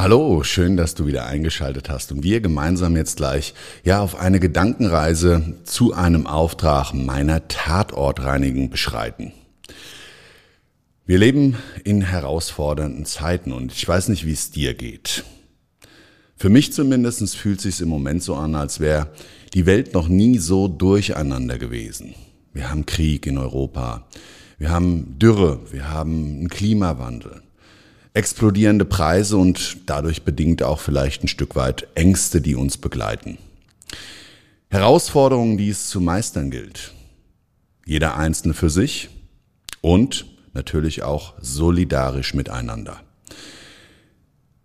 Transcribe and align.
Hallo, 0.00 0.44
schön, 0.44 0.76
dass 0.76 0.94
du 0.94 1.06
wieder 1.06 1.26
eingeschaltet 1.26 1.90
hast 1.90 2.12
und 2.12 2.22
wir 2.22 2.40
gemeinsam 2.40 2.94
jetzt 2.94 3.16
gleich 3.16 3.52
ja 3.82 4.00
auf 4.00 4.14
eine 4.14 4.38
Gedankenreise 4.38 5.56
zu 5.64 5.92
einem 5.92 6.28
Auftrag 6.28 6.92
meiner 6.94 7.48
Tatortreinigen 7.48 8.70
beschreiten. 8.70 9.32
Wir 11.04 11.18
leben 11.18 11.56
in 11.82 12.00
herausfordernden 12.00 13.06
Zeiten 13.06 13.50
und 13.52 13.72
ich 13.72 13.88
weiß 13.88 14.06
nicht, 14.06 14.24
wie 14.24 14.30
es 14.30 14.52
dir 14.52 14.74
geht. 14.74 15.24
Für 16.36 16.48
mich 16.48 16.72
zumindest 16.72 17.36
fühlt 17.36 17.58
es 17.58 17.64
sich 17.64 17.80
im 17.80 17.88
Moment 17.88 18.22
so 18.22 18.36
an, 18.36 18.54
als 18.54 18.78
wäre 18.78 19.08
die 19.52 19.66
Welt 19.66 19.94
noch 19.94 20.06
nie 20.06 20.38
so 20.38 20.68
durcheinander 20.68 21.58
gewesen. 21.58 22.14
Wir 22.52 22.70
haben 22.70 22.86
Krieg 22.86 23.26
in 23.26 23.36
Europa, 23.36 24.06
wir 24.58 24.70
haben 24.70 25.18
Dürre, 25.18 25.58
wir 25.72 25.90
haben 25.90 26.36
einen 26.38 26.48
Klimawandel 26.48 27.42
explodierende 28.14 28.84
Preise 28.84 29.36
und 29.36 29.78
dadurch 29.86 30.22
bedingt 30.22 30.62
auch 30.62 30.80
vielleicht 30.80 31.24
ein 31.24 31.28
Stück 31.28 31.56
weit 31.56 31.88
Ängste, 31.94 32.40
die 32.40 32.54
uns 32.54 32.76
begleiten. 32.76 33.38
Herausforderungen, 34.70 35.56
die 35.56 35.70
es 35.70 35.88
zu 35.88 36.00
meistern 36.00 36.50
gilt. 36.50 36.92
Jeder 37.86 38.16
Einzelne 38.16 38.54
für 38.54 38.70
sich 38.70 39.08
und 39.80 40.26
natürlich 40.52 41.02
auch 41.02 41.34
solidarisch 41.40 42.34
miteinander. 42.34 43.00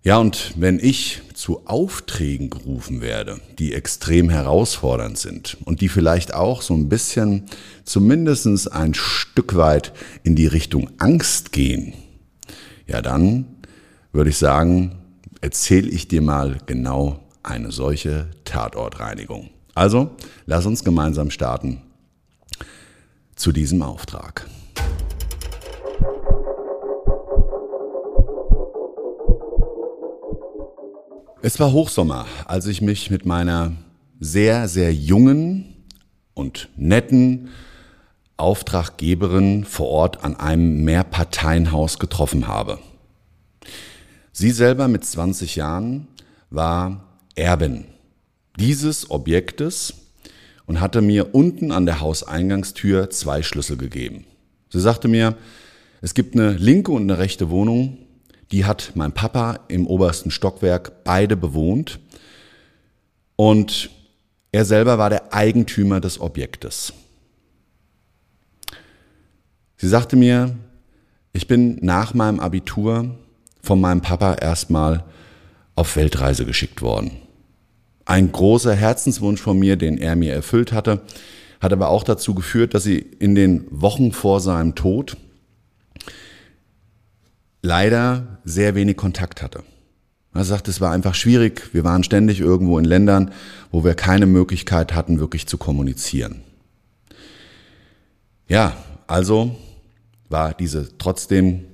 Ja, 0.06 0.18
und 0.18 0.54
wenn 0.58 0.80
ich 0.80 1.22
zu 1.34 1.66
Aufträgen 1.66 2.50
gerufen 2.50 3.00
werde, 3.00 3.40
die 3.58 3.74
extrem 3.74 4.30
herausfordernd 4.30 5.18
sind 5.18 5.56
und 5.64 5.80
die 5.80 5.88
vielleicht 5.88 6.34
auch 6.34 6.62
so 6.62 6.74
ein 6.74 6.90
bisschen 6.90 7.46
zumindest 7.86 8.70
ein 8.74 8.94
Stück 8.94 9.56
weit 9.56 9.94
in 10.24 10.36
die 10.36 10.48
Richtung 10.48 10.90
Angst 10.98 11.54
gehen, 11.54 11.94
ja 12.94 13.02
dann 13.02 13.46
würde 14.12 14.30
ich 14.30 14.38
sagen, 14.38 15.00
erzähle 15.42 15.90
ich 15.90 16.08
dir 16.08 16.22
mal 16.22 16.60
genau 16.68 17.20
eine 17.42 17.72
solche 17.72 18.30
Tatortreinigung. 18.46 19.50
Also, 19.74 20.12
lass 20.46 20.68
uns 20.68 20.84
gemeinsam 20.84 21.32
starten 21.32 21.82
zu 23.36 23.52
diesem 23.52 23.82
Auftrag. 23.82 24.48
Es 31.42 31.60
war 31.60 31.72
Hochsommer, 31.74 32.28
als 32.46 32.68
ich 32.68 32.82
mich 32.82 33.10
mit 33.10 33.26
meiner 33.26 33.74
sehr, 34.20 34.68
sehr 34.68 34.94
jungen 34.94 35.84
und 36.36 36.70
netten 36.78 37.50
Auftraggeberin 38.44 39.64
vor 39.64 39.88
Ort 39.88 40.24
an 40.24 40.36
einem 40.36 40.84
Mehrparteienhaus 40.84 41.98
getroffen 41.98 42.48
habe. 42.48 42.80
Sie 44.32 44.52
selber 44.52 44.88
mit 44.88 45.06
20 45.06 45.56
Jahren 45.56 46.08
war 46.50 47.04
Erbin 47.36 47.86
dieses 48.60 49.10
Objektes 49.10 49.94
und 50.66 50.80
hatte 50.80 51.02
mir 51.02 51.34
unten 51.34 51.72
an 51.72 51.86
der 51.86 52.02
Hauseingangstür 52.02 53.10
zwei 53.10 53.44
Schlüssel 53.44 53.78
gegeben. 53.78 54.26
Sie 54.70 54.80
sagte 54.80 55.08
mir, 55.08 55.36
es 56.02 56.14
gibt 56.14 56.36
eine 56.36 56.52
linke 56.52 56.92
und 56.92 57.04
eine 57.04 57.18
rechte 57.18 57.50
Wohnung, 57.50 57.98
die 58.52 58.66
hat 58.66 58.92
mein 58.96 59.14
Papa 59.14 59.62
im 59.68 59.88
obersten 59.88 60.32
Stockwerk 60.32 61.04
beide 61.04 61.36
bewohnt 61.36 62.00
und 63.36 63.90
er 64.52 64.66
selber 64.66 64.98
war 64.98 65.10
der 65.10 65.34
Eigentümer 65.34 66.00
des 66.00 66.20
Objektes. 66.20 66.94
Sie 69.84 69.90
sagte 69.90 70.16
mir, 70.16 70.56
ich 71.34 71.46
bin 71.46 71.78
nach 71.82 72.14
meinem 72.14 72.40
Abitur 72.40 73.18
von 73.62 73.82
meinem 73.82 74.00
Papa 74.00 74.36
erstmal 74.36 75.04
auf 75.76 75.98
Weltreise 75.98 76.46
geschickt 76.46 76.82
worden. 76.82 77.12
Ein 78.06 78.32
großer 78.32 78.74
Herzenswunsch 78.74 79.42
von 79.42 79.60
mir, 79.60 79.76
den 79.76 79.98
er 79.98 80.16
mir 80.16 80.32
erfüllt 80.32 80.72
hatte, 80.72 81.02
hat 81.60 81.74
aber 81.74 81.90
auch 81.90 82.06
dazu 82.06 82.34
geführt, 82.34 82.74
dass 82.74 82.84
sie 82.84 82.98
in 82.98 83.36
den 83.36 83.66
Wochen 83.72 84.14
vor 84.14 84.40
seinem 84.40 84.74
Tod 84.74 85.18
leider 87.62 88.40
sehr 88.46 88.76
wenig 88.76 88.96
Kontakt 88.96 89.42
hatte. 89.42 89.64
Er 90.34 90.46
sagt, 90.46 90.70
es 90.70 90.80
war 90.80 90.94
einfach 90.94 91.14
schwierig. 91.14 91.74
Wir 91.74 91.84
waren 91.84 92.06
ständig 92.06 92.40
irgendwo 92.40 92.80
in 92.80 92.86
Ländern, 92.86 93.32
wo 93.70 93.84
wir 93.84 93.96
keine 93.96 94.28
Möglichkeit 94.28 94.96
hatten, 94.96 95.20
wirklich 95.20 95.46
zu 95.46 95.58
kommunizieren. 95.58 96.40
Ja, 98.48 98.78
also 99.08 99.58
war 100.30 100.54
diese 100.54 100.98
trotzdem, 100.98 101.66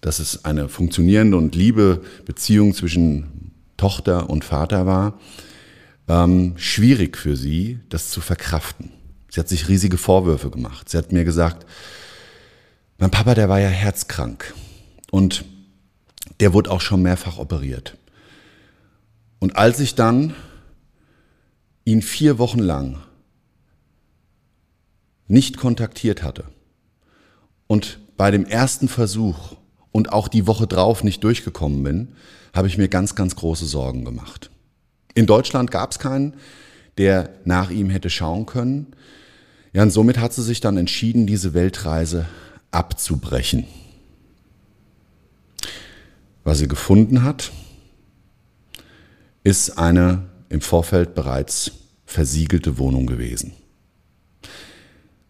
dass 0.00 0.18
es 0.18 0.44
eine 0.44 0.68
funktionierende 0.68 1.36
und 1.36 1.54
liebe 1.54 2.02
Beziehung 2.24 2.74
zwischen 2.74 3.52
Tochter 3.76 4.30
und 4.30 4.44
Vater 4.44 4.86
war, 4.86 5.18
ähm, 6.08 6.54
schwierig 6.56 7.16
für 7.16 7.36
sie, 7.36 7.80
das 7.88 8.10
zu 8.10 8.20
verkraften. 8.20 8.90
Sie 9.30 9.40
hat 9.40 9.48
sich 9.48 9.68
riesige 9.68 9.96
Vorwürfe 9.96 10.50
gemacht. 10.50 10.88
Sie 10.88 10.98
hat 10.98 11.12
mir 11.12 11.24
gesagt, 11.24 11.66
mein 12.98 13.10
Papa, 13.10 13.34
der 13.34 13.48
war 13.48 13.58
ja 13.58 13.68
herzkrank 13.68 14.54
und 15.10 15.44
der 16.40 16.52
wurde 16.52 16.70
auch 16.70 16.80
schon 16.80 17.02
mehrfach 17.02 17.38
operiert. 17.38 17.96
Und 19.38 19.56
als 19.56 19.80
ich 19.80 19.94
dann 19.94 20.34
ihn 21.84 22.02
vier 22.02 22.38
Wochen 22.38 22.60
lang 22.60 22.98
nicht 25.26 25.56
kontaktiert 25.56 26.22
hatte, 26.22 26.44
und 27.66 27.98
bei 28.16 28.30
dem 28.30 28.44
ersten 28.44 28.88
Versuch 28.88 29.56
und 29.92 30.12
auch 30.12 30.28
die 30.28 30.46
Woche 30.46 30.66
drauf 30.66 31.04
nicht 31.04 31.22
durchgekommen 31.24 31.82
bin, 31.82 32.08
habe 32.52 32.68
ich 32.68 32.78
mir 32.78 32.88
ganz, 32.88 33.14
ganz 33.14 33.36
große 33.36 33.66
Sorgen 33.66 34.04
gemacht. 34.04 34.50
In 35.14 35.26
Deutschland 35.26 35.70
gab 35.70 35.92
es 35.92 35.98
keinen, 35.98 36.34
der 36.98 37.30
nach 37.44 37.70
ihm 37.70 37.90
hätte 37.90 38.10
schauen 38.10 38.46
können. 38.46 38.88
Ja, 39.72 39.82
und 39.82 39.90
somit 39.90 40.18
hat 40.18 40.32
sie 40.32 40.42
sich 40.42 40.60
dann 40.60 40.76
entschieden, 40.76 41.26
diese 41.26 41.54
Weltreise 41.54 42.26
abzubrechen. 42.70 43.66
Was 46.44 46.58
sie 46.58 46.68
gefunden 46.68 47.22
hat, 47.22 47.52
ist 49.42 49.78
eine 49.78 50.28
im 50.48 50.60
Vorfeld 50.60 51.14
bereits 51.14 51.72
versiegelte 52.04 52.78
Wohnung 52.78 53.06
gewesen. 53.06 53.52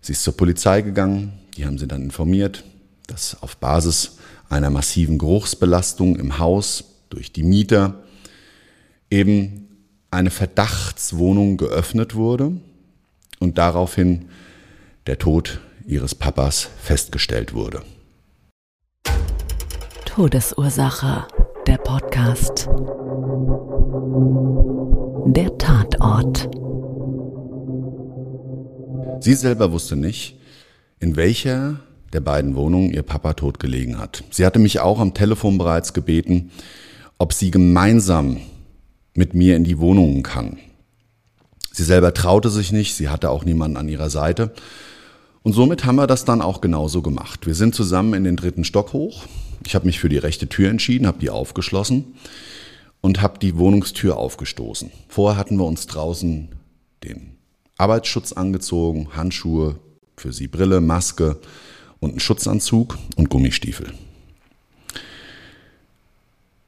Sie 0.01 0.13
ist 0.13 0.23
zur 0.23 0.37
Polizei 0.37 0.83
gegangen, 0.83 1.33
die 1.57 1.67
haben 1.67 1.79
sie 1.79 1.87
dann 1.87 2.03
informiert, 2.03 2.65
dass 3.07 3.43
auf 3.43 3.57
Basis 3.57 4.19
einer 4.49 4.71
massiven 4.71 5.19
Geruchsbelastung 5.19 6.17
im 6.17 6.39
Haus 6.39 6.85
durch 7.11 7.33
die 7.33 7.43
Mieter 7.43 8.03
eben 9.11 9.69
eine 10.11 10.31
Verdachtswohnung 10.31 11.57
geöffnet 11.57 12.15
wurde 12.15 12.53
und 13.41 13.59
daraufhin 13.59 14.29
der 15.07 15.19
Tod 15.19 15.61
ihres 15.87 16.15
Papas 16.15 16.69
festgestellt 16.83 17.53
wurde. 17.53 17.83
Todesursache, 20.07 21.27
der 21.67 21.79
Podcast. 21.79 22.69
Der 25.27 25.59
Tatort. 25.59 26.49
Sie 29.21 29.35
selber 29.35 29.73
wusste 29.73 29.97
nicht, 29.97 30.39
in 31.05 31.17
welcher 31.17 31.81
der 32.15 32.21
beiden 32.21 32.57
Wohnungen 32.57 32.91
ihr 32.91 33.03
Papa 33.03 33.35
tot 33.35 33.61
gelegen 33.61 33.99
hat. 33.99 34.25
Sie 34.31 34.47
hatte 34.47 34.59
mich 34.59 34.81
auch 34.81 35.01
am 35.01 35.13
Telefon 35.13 35.59
bereits 35.59 35.93
gebeten, 35.93 36.51
ob 37.19 37.35
sie 37.35 37.51
gemeinsam 37.51 38.39
mit 39.13 39.35
mir 39.35 39.55
in 39.55 39.65
die 39.65 39.79
Wohnungen 39.79 40.23
kann. 40.23 40.57
Sie 41.73 41.85
selber 41.85 42.15
traute 42.15 42.49
sich 42.49 42.73
nicht, 42.73 42.95
sie 42.95 43.11
hatte 43.11 43.29
auch 43.29 43.45
niemanden 43.45 43.77
an 43.77 43.91
ihrer 43.91 44.09
Seite. 44.09 44.55
Und 45.43 45.53
somit 45.53 45.85
haben 45.85 45.97
wir 45.97 46.07
das 46.07 46.25
dann 46.25 46.41
auch 46.41 46.63
genauso 46.63 47.03
gemacht. 47.03 47.47
Wir 47.47 47.55
sind 47.55 47.75
zusammen 47.75 48.15
in 48.15 48.25
den 48.25 48.37
dritten 48.37 48.65
Stock 48.65 48.95
hoch. 48.95 49.25
Ich 49.67 49.75
habe 49.75 49.85
mich 49.85 50.01
für 50.01 50.09
die 50.09 50.17
rechte 50.17 50.49
Tür 50.49 50.71
entschieden, 50.71 51.07
habe 51.07 51.19
die 51.19 51.29
aufgeschlossen 51.29 52.15
und 53.03 53.21
habe 53.21 53.39
die 53.39 53.59
Wohnungstür 53.59 54.17
aufgestoßen. 54.17 54.91
Vorher 55.09 55.37
hatten 55.37 55.59
wir 55.59 55.67
uns 55.67 55.87
draußen 55.87 56.49
den 57.03 57.37
Arbeitsschutz 57.77 58.33
angezogen, 58.33 59.09
Handschuhe, 59.15 59.77
für 60.17 60.33
sie 60.33 60.49
Brille, 60.49 60.81
Maske 60.81 61.41
und 62.01 62.11
einen 62.11 62.21
Schutzanzug 62.21 62.99
und 63.17 63.31
Gummistiefel. 63.31 63.93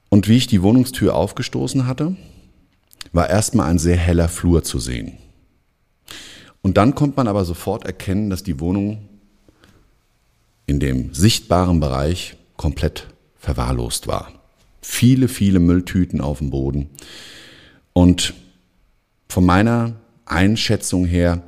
Und 0.08 0.28
wie 0.28 0.36
ich 0.36 0.46
die 0.46 0.62
Wohnungstür 0.62 1.14
aufgestoßen 1.14 1.86
hatte, 1.86 2.16
war 3.12 3.28
erstmal 3.28 3.70
ein 3.70 3.78
sehr 3.78 3.96
heller 3.96 4.28
Flur 4.28 4.62
zu 4.62 4.78
sehen. 4.78 5.18
Und 6.62 6.76
dann 6.76 6.94
kommt 6.94 7.16
man 7.16 7.28
aber 7.28 7.44
sofort 7.44 7.84
erkennen, 7.84 8.30
dass 8.30 8.42
die 8.42 8.60
Wohnung 8.60 9.08
in 10.66 10.80
dem 10.80 11.14
sichtbaren 11.14 11.80
Bereich 11.80 12.36
komplett 12.56 13.08
verwahrlost 13.36 14.08
war. 14.08 14.32
Viele, 14.80 15.28
viele 15.28 15.60
Mülltüten 15.60 16.20
auf 16.20 16.38
dem 16.38 16.50
Boden. 16.50 16.90
Und 17.92 18.34
von 19.28 19.44
meiner 19.44 19.94
Einschätzung 20.24 21.04
her 21.04 21.42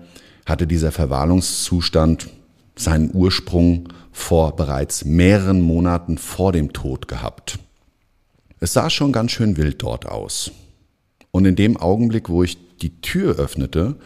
hatte 0.49 0.67
dieser 0.67 0.93
Verwahrlungszustand 0.93 2.29
seinen 2.75 3.11
Ursprung 3.13 3.89
vor 4.13 4.57
bereits 4.57 5.05
mehreren 5.05 5.61
Monaten 5.61 6.19
vor 6.19 6.53
dem 6.53 6.73
Tod 6.73 7.09
gehabt. 7.09 7.59
Es 8.61 8.73
sah 8.73 8.91
schon 8.91 9.13
ganz 9.13 9.33
schön 9.33 9.57
wild 9.57 9.83
dort 9.83 10.07
aus. 10.07 10.51
Und 11.31 11.45
in 11.45 11.57
dem 11.57 11.77
Augenblick, 11.77 12.29
wo 12.29 12.43
ich 12.43 12.59
die 12.79 13.01
Tür 13.01 13.37
öffnete 13.37 13.97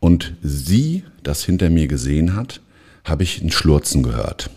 und 0.00 0.34
sie 0.42 1.04
das 1.22 1.44
hinter 1.44 1.68
mir 1.70 1.88
gesehen 1.88 2.34
hat, 2.34 2.60
habe 3.04 3.24
ich 3.24 3.42
ein 3.42 3.50
Schlurzen 3.50 4.02
gehört. 4.02 4.50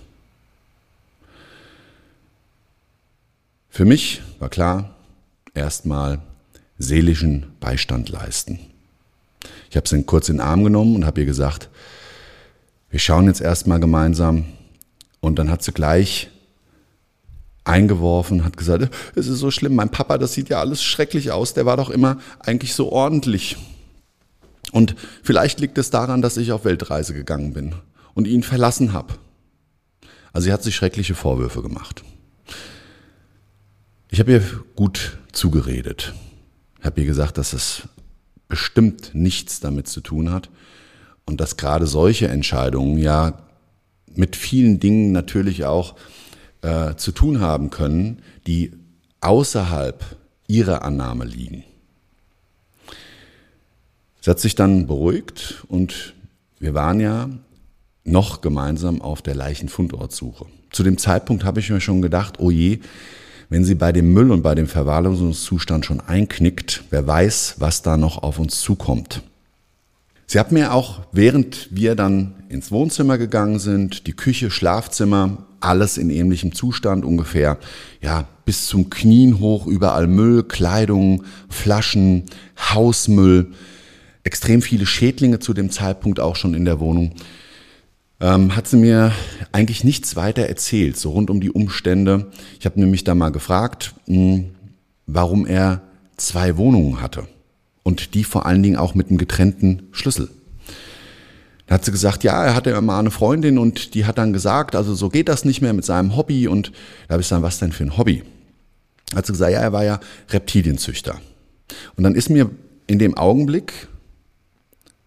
Für 3.70 3.86
mich 3.86 4.22
war 4.40 4.50
klar, 4.50 4.96
erstmal 5.54 6.22
seelischen 6.78 7.48
Beistand 7.60 8.10
leisten. 8.10 8.60
Ich 9.76 9.78
habe 9.78 9.90
sie 9.90 10.04
kurz 10.04 10.30
in 10.30 10.38
den 10.38 10.42
Arm 10.42 10.64
genommen 10.64 10.96
und 10.96 11.06
habe 11.06 11.20
ihr 11.20 11.26
gesagt, 11.26 11.70
wir 12.90 12.98
schauen 12.98 13.26
jetzt 13.26 13.42
erstmal 13.42 13.82
gemeinsam. 13.82 14.46
Und 15.20 15.38
dann 15.38 15.52
hat 15.52 15.64
sie 15.64 15.74
gleich 15.74 16.30
eingeworfen, 17.66 18.46
hat 18.46 18.56
gesagt, 18.56 18.90
es 19.16 19.28
ist 19.28 19.40
so 19.40 19.52
schlimm, 19.52 19.76
mein 19.76 19.92
Papa, 19.92 20.18
das 20.18 20.32
sieht 20.32 20.48
ja 20.48 20.62
alles 20.62 20.82
schrecklich 20.82 21.32
aus, 21.32 21.56
der 21.56 21.66
war 21.66 21.76
doch 21.76 21.90
immer 21.90 22.20
eigentlich 22.40 22.74
so 22.74 22.90
ordentlich. 22.90 23.58
Und 24.72 24.96
vielleicht 25.24 25.60
liegt 25.60 25.78
es 25.78 25.90
daran, 25.90 26.22
dass 26.22 26.38
ich 26.38 26.54
auf 26.54 26.64
Weltreise 26.64 27.14
gegangen 27.14 27.52
bin 27.52 27.76
und 28.14 28.28
ihn 28.28 28.44
verlassen 28.44 28.94
habe. 28.94 29.16
Also 30.32 30.46
sie 30.46 30.54
hat 30.54 30.64
sich 30.64 30.78
schreckliche 30.78 31.16
Vorwürfe 31.16 31.62
gemacht. 31.62 32.06
Ich 34.10 34.22
habe 34.22 34.32
ihr 34.32 34.44
gut 34.78 35.18
zugeredet. 35.34 36.14
Ich 36.80 36.86
habe 36.86 37.02
ihr 37.02 37.08
gesagt, 37.08 37.38
dass 37.38 37.52
es 37.52 37.90
bestimmt 38.48 39.12
nichts 39.14 39.60
damit 39.60 39.88
zu 39.88 40.02
tun 40.02 40.32
hat 40.32 40.50
und 41.26 41.42
dass 41.42 41.58
gerade 41.58 41.88
solche 41.88 42.28
Entscheidungen 42.28 42.98
ja 42.98 43.40
mit 44.14 44.36
vielen 44.36 44.80
Dingen 44.80 45.12
natürlich 45.12 45.66
auch 45.66 45.96
äh, 46.62 46.96
zu 46.96 47.12
tun 47.12 47.40
haben 47.40 47.70
können, 47.70 48.22
die 48.48 48.72
außerhalb 49.22 50.04
ihrer 50.48 50.84
Annahme 50.84 51.26
liegen. 51.26 51.64
Sie 54.22 54.30
hat 54.30 54.40
sich 54.40 54.56
dann 54.56 54.88
beruhigt 54.88 55.66
und 55.68 56.16
wir 56.60 56.74
waren 56.74 57.00
ja 57.00 57.30
noch 58.04 58.42
gemeinsam 58.42 59.02
auf 59.02 59.22
der 59.22 59.36
Leichenfundortsuche. 59.36 60.46
Zu 60.72 60.84
dem 60.84 60.98
Zeitpunkt 60.98 61.44
habe 61.44 61.60
ich 61.60 61.70
mir 61.70 61.82
schon 61.82 62.02
gedacht, 62.02 62.40
oh 62.40 62.52
je, 62.52 62.80
wenn 63.50 63.66
sie 63.66 63.76
bei 63.76 63.92
dem 63.92 64.14
Müll 64.14 64.32
und 64.32 64.42
bei 64.42 64.56
dem 64.56 64.68
Verwahrlosungszustand 64.68 65.86
schon 65.86 66.00
einknickt, 66.00 66.84
wer 66.90 67.06
weiß, 67.06 67.56
was 67.60 67.82
da 67.82 67.98
noch 67.98 68.24
auf 68.24 68.40
uns 68.40 68.62
zukommt. 68.62 69.22
Sie 70.28 70.40
hat 70.40 70.52
mir 70.52 70.74
auch, 70.74 71.02
während 71.12 71.68
wir 71.72 71.96
dann 71.96 72.34
ins 72.50 72.72
Wohnzimmer 72.72 73.18
gegangen 73.18 73.60
sind, 73.60 74.08
die 74.08 74.14
Küche, 74.14 74.50
Schlafzimmer, 74.50 75.46
alles 75.60 75.98
in 75.98 76.10
ähnlichem 76.10 76.54
Zustand 76.54 77.06
ungefähr, 77.06 77.58
ja, 78.02 78.28
bis 78.44 78.68
zum 78.68 78.90
Knien 78.90 79.40
hoch, 79.40 79.68
überall 79.68 80.08
Müll, 80.08 80.44
Kleidung, 80.44 81.24
Flaschen, 81.50 82.24
Hausmüll, 82.58 83.52
extrem 84.24 84.62
viele 84.62 84.86
Schädlinge 84.86 85.40
zu 85.40 85.54
dem 85.54 85.70
Zeitpunkt 85.70 86.20
auch 86.20 86.36
schon 86.36 86.54
in 86.54 86.66
der 86.66 86.80
Wohnung. 86.80 87.14
Ähm, 88.22 88.56
hat 88.56 88.68
sie 88.68 88.78
mir 88.78 89.12
eigentlich 89.52 89.84
nichts 89.84 90.16
weiter 90.16 90.44
erzählt, 90.44 90.98
so 90.98 91.12
rund 91.12 91.30
um 91.30 91.42
die 91.42 91.52
Umstände. 91.52 92.32
Ich 92.60 92.66
habe 92.66 92.80
nämlich 92.80 93.04
da 93.04 93.14
mal 93.14 93.30
gefragt, 93.30 93.94
mh, 94.08 94.16
hm, 94.16 94.46
warum 95.06 95.46
er 95.46 95.82
zwei 96.18 96.58
Wohnungen 96.58 97.02
hatte 97.02 97.28
und 97.84 98.14
die 98.16 98.24
vor 98.24 98.46
allen 98.46 98.64
Dingen 98.64 98.78
auch 98.78 98.96
mit 98.96 99.10
einem 99.10 99.18
getrennten 99.18 99.84
Schlüssel. 99.92 100.30
Da 101.68 101.76
hat 101.76 101.86
sie 101.86 101.92
gesagt, 101.92 102.24
ja, 102.24 102.44
er 102.44 102.56
hatte 102.56 102.70
immer 102.72 102.98
eine 102.98 103.12
Freundin 103.12 103.58
und 103.58 103.96
die 103.96 104.06
hat 104.06 104.18
dann 104.18 104.34
gesagt, 104.34 104.76
also 104.76 104.94
so 104.94 105.10
geht 105.10 105.30
das 105.30 105.46
nicht 105.46 105.62
mehr 105.62 105.74
mit 105.74 105.84
seinem 105.84 106.16
Hobby 106.16 106.48
und 106.48 106.72
da 107.08 107.14
habe 107.14 107.22
ich 107.22 107.28
gesagt, 107.28 107.42
was 107.42 107.60
denn 107.60 107.72
für 107.72 107.84
ein 107.84 107.98
Hobby? 107.98 108.24
Da 109.12 109.18
hat 109.18 109.26
sie 109.26 109.34
gesagt, 109.34 109.52
ja, 109.52 109.60
er 109.60 109.74
war 109.74 109.84
ja 109.84 110.00
Reptilienzüchter. 110.30 111.20
Und 111.96 112.04
dann 112.04 112.16
ist 112.16 112.30
mir 112.30 112.50
in 112.88 113.00
dem 113.00 113.18
Augenblick, 113.18 113.88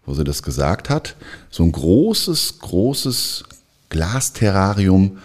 wo 0.09 0.15
sie 0.15 0.23
das 0.23 0.41
gesagt 0.41 0.89
hat, 0.89 1.15
so 1.51 1.61
ein 1.61 1.71
großes, 1.71 2.57
großes 2.59 3.43
Glasterrarium 3.89 5.19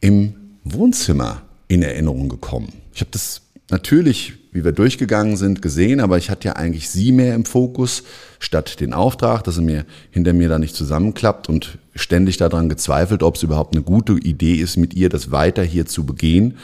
im 0.00 0.34
Wohnzimmer 0.64 1.42
in 1.68 1.84
Erinnerung 1.84 2.28
gekommen. 2.28 2.72
Ich 2.92 3.00
habe 3.00 3.12
das 3.12 3.42
natürlich, 3.70 4.32
wie 4.50 4.64
wir 4.64 4.72
durchgegangen 4.72 5.36
sind, 5.36 5.62
gesehen, 5.62 6.00
aber 6.00 6.18
ich 6.18 6.30
hatte 6.30 6.48
ja 6.48 6.56
eigentlich 6.56 6.90
sie 6.90 7.12
mehr 7.12 7.36
im 7.36 7.44
Fokus, 7.44 8.02
statt 8.40 8.80
den 8.80 8.92
Auftrag, 8.92 9.44
dass 9.44 9.58
er 9.58 9.62
mir 9.62 9.86
hinter 10.10 10.32
mir 10.32 10.48
da 10.48 10.58
nicht 10.58 10.74
zusammenklappt 10.74 11.48
und 11.48 11.78
ständig 11.94 12.38
daran 12.38 12.68
gezweifelt, 12.68 13.22
ob 13.22 13.36
es 13.36 13.44
überhaupt 13.44 13.76
eine 13.76 13.84
gute 13.84 14.14
Idee 14.14 14.56
ist, 14.56 14.76
mit 14.76 14.94
ihr 14.94 15.10
das 15.10 15.30
weiter 15.30 15.62
hier 15.62 15.86
zu 15.86 16.04
begehen 16.04 16.58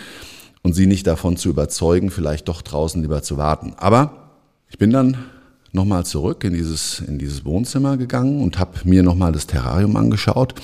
und 0.62 0.72
sie 0.72 0.86
nicht 0.86 1.06
davon 1.06 1.36
zu 1.36 1.50
überzeugen, 1.50 2.10
vielleicht 2.10 2.48
doch 2.48 2.62
draußen 2.62 3.00
lieber 3.00 3.22
zu 3.22 3.36
warten. 3.36 3.74
Aber 3.76 4.32
ich 4.68 4.78
bin 4.78 4.90
dann 4.90 5.16
nochmal 5.72 6.04
zurück 6.04 6.44
in 6.44 6.54
dieses, 6.54 7.00
in 7.00 7.18
dieses 7.18 7.44
Wohnzimmer 7.44 7.96
gegangen 7.96 8.42
und 8.42 8.58
habe 8.58 8.80
mir 8.84 9.02
nochmal 9.02 9.32
das 9.32 9.46
Terrarium 9.46 9.96
angeschaut 9.96 10.54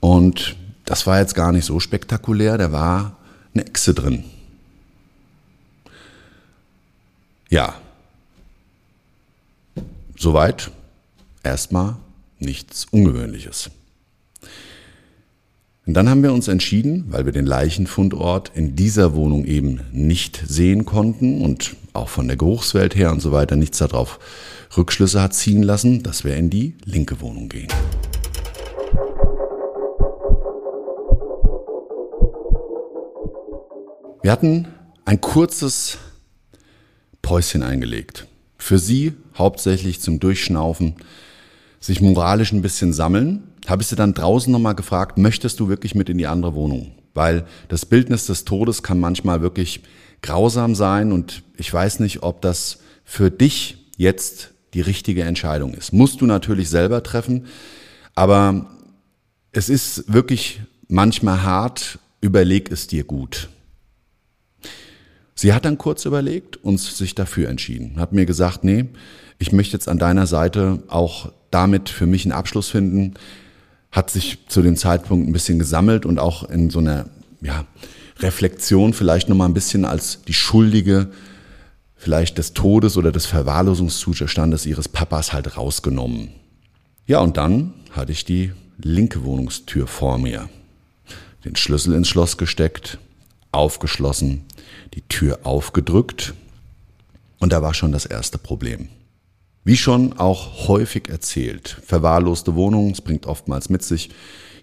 und 0.00 0.56
das 0.84 1.06
war 1.06 1.18
jetzt 1.20 1.34
gar 1.34 1.52
nicht 1.52 1.64
so 1.64 1.80
spektakulär, 1.80 2.56
da 2.56 2.72
war 2.72 3.16
eine 3.54 3.66
Echse 3.66 3.94
drin. 3.94 4.24
Ja, 7.50 7.74
soweit 10.16 10.70
erstmal 11.42 11.96
nichts 12.38 12.86
Ungewöhnliches. 12.90 13.70
Und 15.88 15.94
dann 15.94 16.10
haben 16.10 16.22
wir 16.22 16.34
uns 16.34 16.48
entschieden, 16.48 17.06
weil 17.08 17.24
wir 17.24 17.32
den 17.32 17.46
Leichenfundort 17.46 18.52
in 18.54 18.76
dieser 18.76 19.14
Wohnung 19.14 19.46
eben 19.46 19.80
nicht 19.90 20.38
sehen 20.46 20.84
konnten 20.84 21.40
und 21.40 21.76
auch 21.94 22.10
von 22.10 22.28
der 22.28 22.36
Geruchswelt 22.36 22.94
her 22.94 23.10
und 23.10 23.22
so 23.22 23.32
weiter 23.32 23.56
nichts 23.56 23.78
darauf 23.78 24.18
Rückschlüsse 24.76 25.22
hat 25.22 25.32
ziehen 25.32 25.62
lassen, 25.62 26.02
dass 26.02 26.24
wir 26.24 26.36
in 26.36 26.50
die 26.50 26.74
linke 26.84 27.22
Wohnung 27.22 27.48
gehen. 27.48 27.68
Wir 34.20 34.30
hatten 34.30 34.68
ein 35.06 35.22
kurzes 35.22 35.96
Päuschen 37.22 37.62
eingelegt. 37.62 38.26
Für 38.58 38.78
sie 38.78 39.14
hauptsächlich 39.38 40.02
zum 40.02 40.20
Durchschnaufen, 40.20 40.96
sich 41.80 42.02
moralisch 42.02 42.52
ein 42.52 42.60
bisschen 42.60 42.92
sammeln. 42.92 43.44
Habe 43.68 43.82
ich 43.82 43.88
sie 43.88 43.96
dann 43.96 44.14
draußen 44.14 44.50
nochmal 44.50 44.74
gefragt, 44.74 45.18
möchtest 45.18 45.60
du 45.60 45.68
wirklich 45.68 45.94
mit 45.94 46.08
in 46.08 46.16
die 46.16 46.26
andere 46.26 46.54
Wohnung? 46.54 46.92
Weil 47.12 47.44
das 47.68 47.84
Bildnis 47.84 48.26
des 48.26 48.46
Todes 48.46 48.82
kann 48.82 48.98
manchmal 48.98 49.42
wirklich 49.42 49.82
grausam 50.22 50.74
sein 50.74 51.12
und 51.12 51.42
ich 51.56 51.72
weiß 51.72 52.00
nicht, 52.00 52.22
ob 52.22 52.40
das 52.40 52.78
für 53.04 53.30
dich 53.30 53.92
jetzt 53.98 54.54
die 54.72 54.80
richtige 54.80 55.24
Entscheidung 55.24 55.74
ist. 55.74 55.92
Musst 55.92 56.22
du 56.22 56.26
natürlich 56.26 56.70
selber 56.70 57.02
treffen, 57.02 57.46
aber 58.14 58.70
es 59.52 59.68
ist 59.68 60.12
wirklich 60.12 60.62
manchmal 60.88 61.42
hart, 61.42 61.98
überleg 62.22 62.70
es 62.72 62.86
dir 62.86 63.04
gut. 63.04 63.50
Sie 65.34 65.52
hat 65.52 65.66
dann 65.66 65.78
kurz 65.78 66.06
überlegt 66.06 66.56
und 66.56 66.80
sich 66.80 67.14
dafür 67.14 67.48
entschieden. 67.50 68.00
Hat 68.00 68.12
mir 68.12 68.24
gesagt, 68.24 68.64
nee, 68.64 68.86
ich 69.38 69.52
möchte 69.52 69.74
jetzt 69.74 69.88
an 69.88 69.98
deiner 69.98 70.26
Seite 70.26 70.82
auch 70.88 71.32
damit 71.50 71.90
für 71.90 72.06
mich 72.06 72.24
einen 72.24 72.32
Abschluss 72.32 72.70
finden. 72.70 73.14
Hat 73.90 74.10
sich 74.10 74.46
zu 74.48 74.62
dem 74.62 74.76
Zeitpunkt 74.76 75.28
ein 75.28 75.32
bisschen 75.32 75.58
gesammelt 75.58 76.06
und 76.06 76.18
auch 76.18 76.48
in 76.48 76.70
so 76.70 76.78
einer 76.78 77.06
ja, 77.40 77.64
Reflexion 78.20 78.92
vielleicht 78.92 79.28
nochmal 79.28 79.48
ein 79.48 79.54
bisschen 79.54 79.84
als 79.84 80.22
die 80.26 80.34
Schuldige 80.34 81.10
vielleicht 81.96 82.38
des 82.38 82.52
Todes 82.54 82.96
oder 82.96 83.12
des 83.12 83.26
Verwahrlosungszustandes 83.26 84.66
ihres 84.66 84.88
Papas 84.88 85.32
halt 85.32 85.56
rausgenommen. 85.56 86.30
Ja, 87.06 87.20
und 87.20 87.36
dann 87.36 87.74
hatte 87.90 88.12
ich 88.12 88.24
die 88.24 88.52
linke 88.78 89.24
Wohnungstür 89.24 89.86
vor 89.86 90.18
mir. 90.18 90.48
Den 91.44 91.56
Schlüssel 91.56 91.94
ins 91.94 92.08
Schloss 92.08 92.36
gesteckt, 92.36 92.98
aufgeschlossen, 93.52 94.44
die 94.94 95.02
Tür 95.02 95.40
aufgedrückt 95.42 96.34
und 97.38 97.52
da 97.52 97.62
war 97.62 97.74
schon 97.74 97.92
das 97.92 98.06
erste 98.06 98.38
Problem. 98.38 98.88
Wie 99.68 99.76
schon 99.76 100.14
auch 100.14 100.66
häufig 100.66 101.10
erzählt, 101.10 101.76
verwahrloste 101.84 102.54
Wohnungen, 102.54 102.92
es 102.92 103.02
bringt 103.02 103.26
oftmals 103.26 103.68
mit 103.68 103.82
sich, 103.82 104.08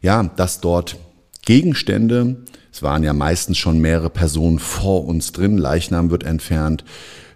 ja, 0.02 0.24
dass 0.24 0.62
dort 0.62 0.98
Gegenstände, 1.46 2.38
es 2.74 2.82
waren 2.82 3.04
ja 3.04 3.14
meistens 3.14 3.60
schon 3.60 3.78
mehrere 3.78 4.10
Personen 4.10 4.58
vor 4.58 5.06
uns 5.06 5.32
drin, 5.32 5.60
Leichnam 5.60 6.10
wird 6.10 6.24
entfernt, 6.24 6.84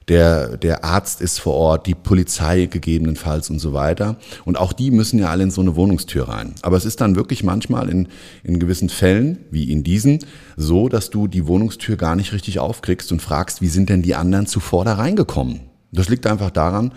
der, 0.07 0.57
der 0.57 0.83
Arzt 0.83 1.21
ist 1.21 1.39
vor 1.39 1.53
Ort, 1.53 1.85
die 1.85 1.93
Polizei 1.93 2.65
gegebenenfalls 2.65 3.51
und 3.51 3.59
so 3.59 3.71
weiter. 3.71 4.15
Und 4.45 4.57
auch 4.57 4.73
die 4.73 4.89
müssen 4.89 5.19
ja 5.19 5.29
alle 5.29 5.43
in 5.43 5.51
so 5.51 5.61
eine 5.61 5.75
Wohnungstür 5.75 6.27
rein. 6.27 6.55
Aber 6.63 6.75
es 6.75 6.85
ist 6.85 7.01
dann 7.01 7.15
wirklich 7.15 7.43
manchmal 7.43 7.88
in, 7.89 8.07
in 8.43 8.57
gewissen 8.57 8.89
Fällen, 8.89 9.45
wie 9.51 9.71
in 9.71 9.83
diesen, 9.83 10.25
so, 10.57 10.89
dass 10.89 11.11
du 11.11 11.27
die 11.27 11.45
Wohnungstür 11.45 11.97
gar 11.97 12.15
nicht 12.15 12.33
richtig 12.33 12.57
aufkriegst 12.57 13.11
und 13.11 13.21
fragst, 13.21 13.61
wie 13.61 13.67
sind 13.67 13.89
denn 13.89 14.01
die 14.01 14.15
anderen 14.15 14.47
zuvor 14.47 14.85
da 14.85 14.95
reingekommen? 14.95 15.69
Das 15.91 16.09
liegt 16.09 16.25
einfach 16.25 16.49
daran, 16.49 16.93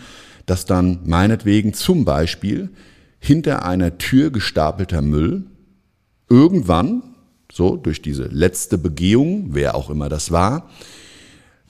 dass 0.47 0.67
dann 0.67 1.01
meinetwegen 1.05 1.75
zum 1.75 2.05
Beispiel 2.05 2.71
hinter 3.19 3.65
einer 3.65 3.99
Tür 3.99 4.31
gestapelter 4.31 5.03
Müll 5.03 5.47
irgendwann, 6.29 7.03
so 7.53 7.77
durch 7.77 8.03
diese 8.03 8.25
letzte 8.25 8.79
Begehung, 8.79 9.49
wer 9.51 9.75
auch 9.75 9.91
immer 9.91 10.09
das 10.09 10.31
war, 10.31 10.69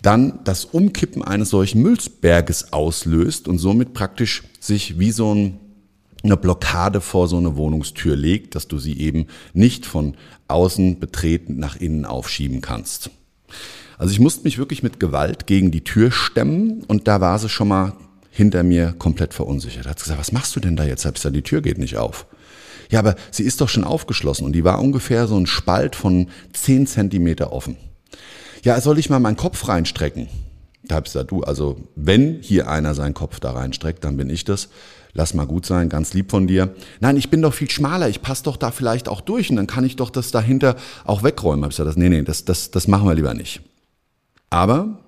dann 0.00 0.40
das 0.44 0.64
Umkippen 0.64 1.22
eines 1.22 1.50
solchen 1.50 1.82
Müllberges 1.82 2.72
auslöst 2.72 3.48
und 3.48 3.58
somit 3.58 3.94
praktisch 3.94 4.42
sich 4.60 4.98
wie 4.98 5.12
so 5.12 5.34
ein, 5.34 5.60
eine 6.24 6.36
Blockade 6.36 7.00
vor 7.00 7.28
so 7.28 7.36
eine 7.36 7.56
Wohnungstür 7.56 8.16
legt, 8.16 8.54
dass 8.54 8.68
du 8.68 8.78
sie 8.78 8.98
eben 8.98 9.26
nicht 9.52 9.86
von 9.86 10.16
außen 10.48 10.98
betreten 10.98 11.58
nach 11.58 11.76
innen 11.76 12.04
aufschieben 12.04 12.60
kannst. 12.60 13.10
Also 13.98 14.12
ich 14.12 14.20
musste 14.20 14.44
mich 14.44 14.58
wirklich 14.58 14.82
mit 14.82 14.98
Gewalt 14.98 15.46
gegen 15.46 15.70
die 15.70 15.84
Tür 15.84 16.10
stemmen 16.10 16.82
und 16.88 17.06
da 17.06 17.20
war 17.20 17.38
sie 17.38 17.48
schon 17.48 17.68
mal 17.68 17.92
hinter 18.32 18.64
mir 18.64 18.92
komplett 18.98 19.34
verunsichert. 19.34 19.86
Hat 19.86 20.00
gesagt, 20.00 20.18
was 20.18 20.32
machst 20.32 20.56
du 20.56 20.60
denn 20.60 20.74
da 20.74 20.84
jetzt? 20.84 21.04
Hab 21.04 21.12
ich 21.12 21.20
gesagt, 21.20 21.36
die 21.36 21.42
Tür 21.42 21.62
geht 21.62 21.78
nicht 21.78 21.96
auf. 21.96 22.26
Ja, 22.90 22.98
aber 22.98 23.14
sie 23.30 23.44
ist 23.44 23.60
doch 23.60 23.68
schon 23.68 23.84
aufgeschlossen 23.84 24.44
und 24.44 24.52
die 24.52 24.64
war 24.64 24.80
ungefähr 24.80 25.28
so 25.28 25.36
ein 25.36 25.46
Spalt 25.46 25.94
von 25.94 26.28
zehn 26.52 26.88
Zentimeter 26.88 27.52
offen 27.52 27.76
ja, 28.62 28.80
soll 28.80 28.98
ich 28.98 29.10
mal 29.10 29.20
meinen 29.20 29.36
Kopf 29.36 29.68
reinstrecken? 29.68 30.28
Da 30.84 30.96
hab 30.96 31.06
ich 31.06 31.12
gesagt, 31.12 31.30
du, 31.30 31.42
also 31.42 31.76
wenn 31.94 32.38
hier 32.40 32.68
einer 32.68 32.94
seinen 32.94 33.14
Kopf 33.14 33.40
da 33.40 33.52
reinstreckt, 33.52 34.04
dann 34.04 34.16
bin 34.16 34.30
ich 34.30 34.44
das. 34.44 34.68
Lass 35.14 35.34
mal 35.34 35.46
gut 35.46 35.66
sein, 35.66 35.90
ganz 35.90 36.14
lieb 36.14 36.30
von 36.30 36.46
dir. 36.46 36.74
Nein, 37.00 37.18
ich 37.18 37.28
bin 37.28 37.42
doch 37.42 37.52
viel 37.52 37.70
schmaler, 37.70 38.08
ich 38.08 38.22
passe 38.22 38.44
doch 38.44 38.56
da 38.56 38.70
vielleicht 38.70 39.08
auch 39.08 39.20
durch 39.20 39.50
und 39.50 39.56
dann 39.56 39.66
kann 39.66 39.84
ich 39.84 39.96
doch 39.96 40.08
das 40.08 40.30
dahinter 40.30 40.76
auch 41.04 41.22
wegräumen. 41.22 41.64
Hab 41.64 41.72
ich 41.72 41.76
gesagt, 41.76 41.98
nee, 41.98 42.08
nee, 42.08 42.22
das, 42.22 42.46
das, 42.46 42.70
das 42.70 42.88
machen 42.88 43.06
wir 43.06 43.14
lieber 43.14 43.34
nicht. 43.34 43.60
Aber 44.48 45.00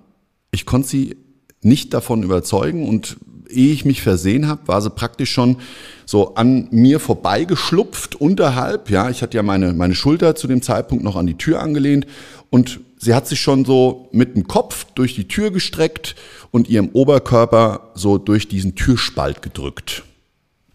ich 0.50 0.66
konnte 0.66 0.88
sie 0.88 1.16
nicht 1.64 1.94
davon 1.94 2.23
überzeugen 2.23 2.88
und 2.88 3.16
ehe 3.49 3.73
ich 3.73 3.85
mich 3.85 4.02
versehen 4.02 4.49
habe, 4.49 4.66
war 4.68 4.80
sie 4.80 4.90
praktisch 4.90 5.30
schon 5.30 5.59
so 6.06 6.35
an 6.35 6.68
mir 6.71 7.00
vorbeigeschlupft 7.00 8.16
unterhalb. 8.16 8.90
Ja, 8.90 9.11
ich 9.11 9.23
hatte 9.23 9.37
ja 9.37 9.42
meine, 9.42 9.73
meine 9.73 9.94
Schulter 9.94 10.35
zu 10.35 10.47
dem 10.47 10.62
Zeitpunkt 10.62 11.04
noch 11.04 11.16
an 11.16 11.26
die 11.26 11.38
Tür 11.38 11.61
angelehnt 11.61 12.06
und 12.50 12.80
sie 12.99 13.14
hat 13.14 13.26
sich 13.26 13.40
schon 13.40 13.64
so 13.64 14.09
mit 14.12 14.37
dem 14.37 14.47
Kopf 14.47 14.87
durch 14.94 15.14
die 15.14 15.28
Tür 15.28 15.50
gestreckt 15.50 16.16
und 16.50 16.68
ihrem 16.68 16.88
Oberkörper 16.90 17.90
so 17.94 18.18
durch 18.18 18.49
diesen 18.49 18.75
Türspalt 18.75 19.42
gedrückt. 19.42 20.04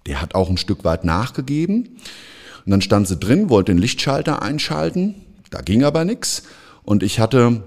Der 0.05 0.22
hat 0.22 0.36
auch 0.36 0.50
ein 0.50 0.58
Stück 0.58 0.84
weit 0.84 1.03
nachgegeben. 1.03 1.98
Und 2.65 2.72
dann 2.72 2.81
stand 2.81 3.08
sie 3.08 3.17
drin, 3.17 3.50
wollte 3.50 3.72
den 3.72 3.79
Lichtschalter 3.79 4.41
einschalten. 4.41 5.15
Da 5.50 5.62
ging 5.62 5.84
aber 5.84 6.05
nichts. 6.05 6.43
Und 6.84 7.03
ich 7.03 7.19
hatte 7.19 7.63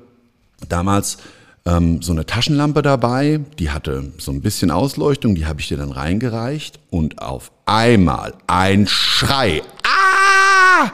damals 0.68 1.18
ähm, 1.64 2.02
so 2.02 2.12
eine 2.12 2.26
Taschenlampe 2.26 2.82
dabei, 2.82 3.40
die 3.58 3.70
hatte 3.70 4.12
so 4.18 4.32
ein 4.32 4.42
bisschen 4.42 4.70
Ausleuchtung, 4.70 5.34
die 5.34 5.46
habe 5.46 5.60
ich 5.60 5.68
dir 5.68 5.76
dann 5.76 5.92
reingereicht. 5.92 6.80
Und 6.90 7.20
auf 7.20 7.52
einmal 7.66 8.34
ein 8.46 8.86
Schrei. 8.86 9.62
Ah! 9.84 10.90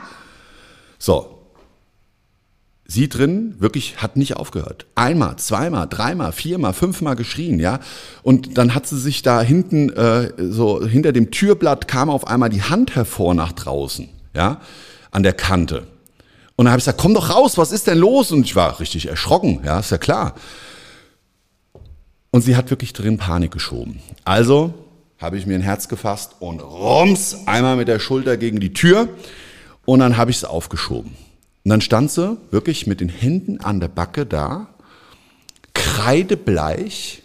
So, 0.97 1.39
sie 2.85 3.07
drin 3.07 3.55
wirklich 3.59 4.01
hat 4.01 4.17
nicht 4.17 4.35
aufgehört. 4.35 4.85
Einmal, 4.95 5.37
zweimal, 5.37 5.87
dreimal, 5.87 6.31
viermal, 6.31 6.73
fünfmal 6.73 7.15
geschrien, 7.15 7.59
ja. 7.59 7.79
Und 8.23 8.57
dann 8.57 8.75
hat 8.75 8.87
sie 8.87 8.99
sich 8.99 9.21
da 9.21 9.41
hinten, 9.41 9.89
äh, 9.91 10.33
so 10.37 10.85
hinter 10.85 11.13
dem 11.13 11.31
Türblatt 11.31 11.87
kam 11.87 12.09
auf 12.09 12.27
einmal 12.27 12.49
die 12.49 12.63
Hand 12.63 12.95
hervor 12.95 13.33
nach 13.33 13.53
draußen, 13.53 14.09
ja, 14.35 14.59
an 15.11 15.23
der 15.23 15.33
Kante. 15.33 15.87
Und 16.59 16.65
dann 16.65 16.73
habe 16.73 16.79
ich 16.79 16.83
gesagt, 16.83 16.99
komm 16.99 17.13
doch 17.13 17.29
raus, 17.29 17.57
was 17.57 17.71
ist 17.71 17.87
denn 17.87 17.99
los? 17.99 18.33
Und 18.33 18.43
ich 18.43 18.53
war 18.53 18.81
richtig 18.81 19.07
erschrocken, 19.07 19.61
ja, 19.63 19.79
ist 19.79 19.91
ja 19.91 19.97
klar. 19.97 20.35
Und 22.31 22.41
sie 22.41 22.57
hat 22.57 22.69
wirklich 22.69 22.91
drin 22.91 23.17
Panik 23.17 23.51
geschoben. 23.51 24.01
Also 24.25 24.73
habe 25.19 25.37
ich 25.37 25.45
mir 25.45 25.55
ein 25.55 25.61
Herz 25.61 25.87
gefasst 25.87 26.35
und 26.41 26.59
rums 26.59 27.47
einmal 27.47 27.77
mit 27.77 27.87
der 27.87 27.99
Schulter 27.99 28.35
gegen 28.35 28.59
die 28.59 28.73
Tür 28.73 29.07
und 29.85 29.99
dann 29.99 30.17
habe 30.17 30.31
ich 30.31 30.37
es 30.37 30.43
aufgeschoben. 30.43 31.11
Und 31.63 31.69
dann 31.69 31.79
stand 31.79 32.11
sie 32.11 32.35
wirklich 32.51 32.87
mit 32.87 32.99
den 32.99 33.07
Händen 33.07 33.61
an 33.61 33.79
der 33.79 33.87
Backe 33.87 34.25
da, 34.25 34.67
kreidebleich 35.73 37.23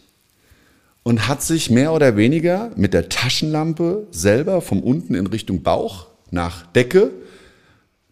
und 1.02 1.26
hat 1.26 1.42
sich 1.42 1.70
mehr 1.70 1.92
oder 1.92 2.16
weniger 2.16 2.70
mit 2.76 2.94
der 2.94 3.08
Taschenlampe 3.08 4.06
selber 4.12 4.60
vom 4.60 4.80
unten 4.80 5.16
in 5.16 5.26
Richtung 5.26 5.64
Bauch 5.64 6.06
nach 6.30 6.66
Decke 6.66 7.10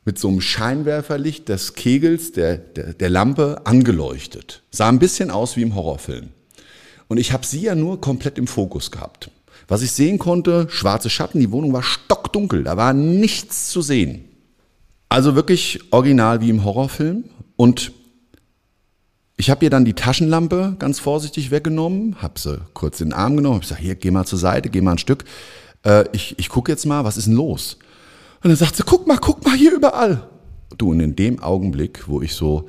mit 0.05 0.19
so 0.19 0.29
einem 0.29 0.41
Scheinwerferlicht 0.41 1.49
des 1.49 1.75
Kegels 1.75 2.33
der, 2.33 2.57
der, 2.57 2.95
der 2.95 3.11
Lampe 3.11 3.63
angeleuchtet. 3.65 4.63
Sah 4.71 4.89
ein 4.89 4.99
bisschen 4.99 5.31
aus 5.31 5.57
wie 5.57 5.63
im 5.63 5.75
Horrorfilm. 5.75 6.31
Und 7.09 7.19
ich 7.19 7.33
habe 7.33 7.47
sie 7.47 7.61
ja 7.61 7.75
nur 7.75 8.01
komplett 8.01 8.39
im 8.39 8.47
Fokus 8.47 8.91
gehabt. 8.91 9.31
Was 9.69 9.83
ich 9.83 9.93
sehen 9.93 10.19
konnte, 10.19 10.67
schwarze 10.71 11.09
Schatten, 11.09 11.41
die 11.41 11.53
Wohnung 11.53 11.73
war 11.73 11.83
stockdunkel, 11.83 12.65
da 12.65 12.77
war 12.77 12.93
nichts 12.93 13.71
zu 13.71 13.81
sehen. 13.81 14.25
Also 15.09 15.35
wirklich 15.35 15.81
original 15.93 16.41
wie 16.41 16.51
im 16.51 16.65
Horrorfilm. 16.65 17.25
Und 17.57 17.93
ich 19.37 19.51
habe 19.51 19.65
ihr 19.65 19.71
dann 19.71 19.85
die 19.85 19.95
Taschenlampe 19.95 20.77
ganz 20.79 20.99
vorsichtig 20.99 21.51
weggenommen, 21.51 22.21
habe 22.23 22.39
sie 22.41 22.61
kurz 22.75 23.01
in 23.01 23.11
den 23.11 23.13
Arm 23.13 23.37
genommen, 23.37 23.57
habe 23.57 23.63
gesagt, 23.63 23.81
hier, 23.81 23.95
geh 23.95 24.11
mal 24.11 24.25
zur 24.25 24.39
Seite, 24.39 24.69
geh 24.69 24.81
mal 24.81 24.93
ein 24.93 24.99
Stück. 24.99 25.25
Äh, 25.85 26.05
ich 26.13 26.39
ich 26.39 26.49
gucke 26.49 26.73
jetzt 26.73 26.87
mal, 26.87 27.05
was 27.05 27.17
ist 27.17 27.27
denn 27.27 27.35
los? 27.35 27.79
Und 28.43 28.51
dann 28.51 28.57
sagt 28.57 28.77
sie, 28.77 28.83
guck 28.85 29.07
mal, 29.07 29.19
guck 29.19 29.45
mal 29.45 29.57
hier 29.57 29.73
überall. 29.73 30.29
Du, 30.77 30.91
und 30.91 31.01
in 31.01 31.15
dem 31.15 31.41
Augenblick, 31.41 32.09
wo 32.09 32.23
ich 32.23 32.35
so 32.35 32.69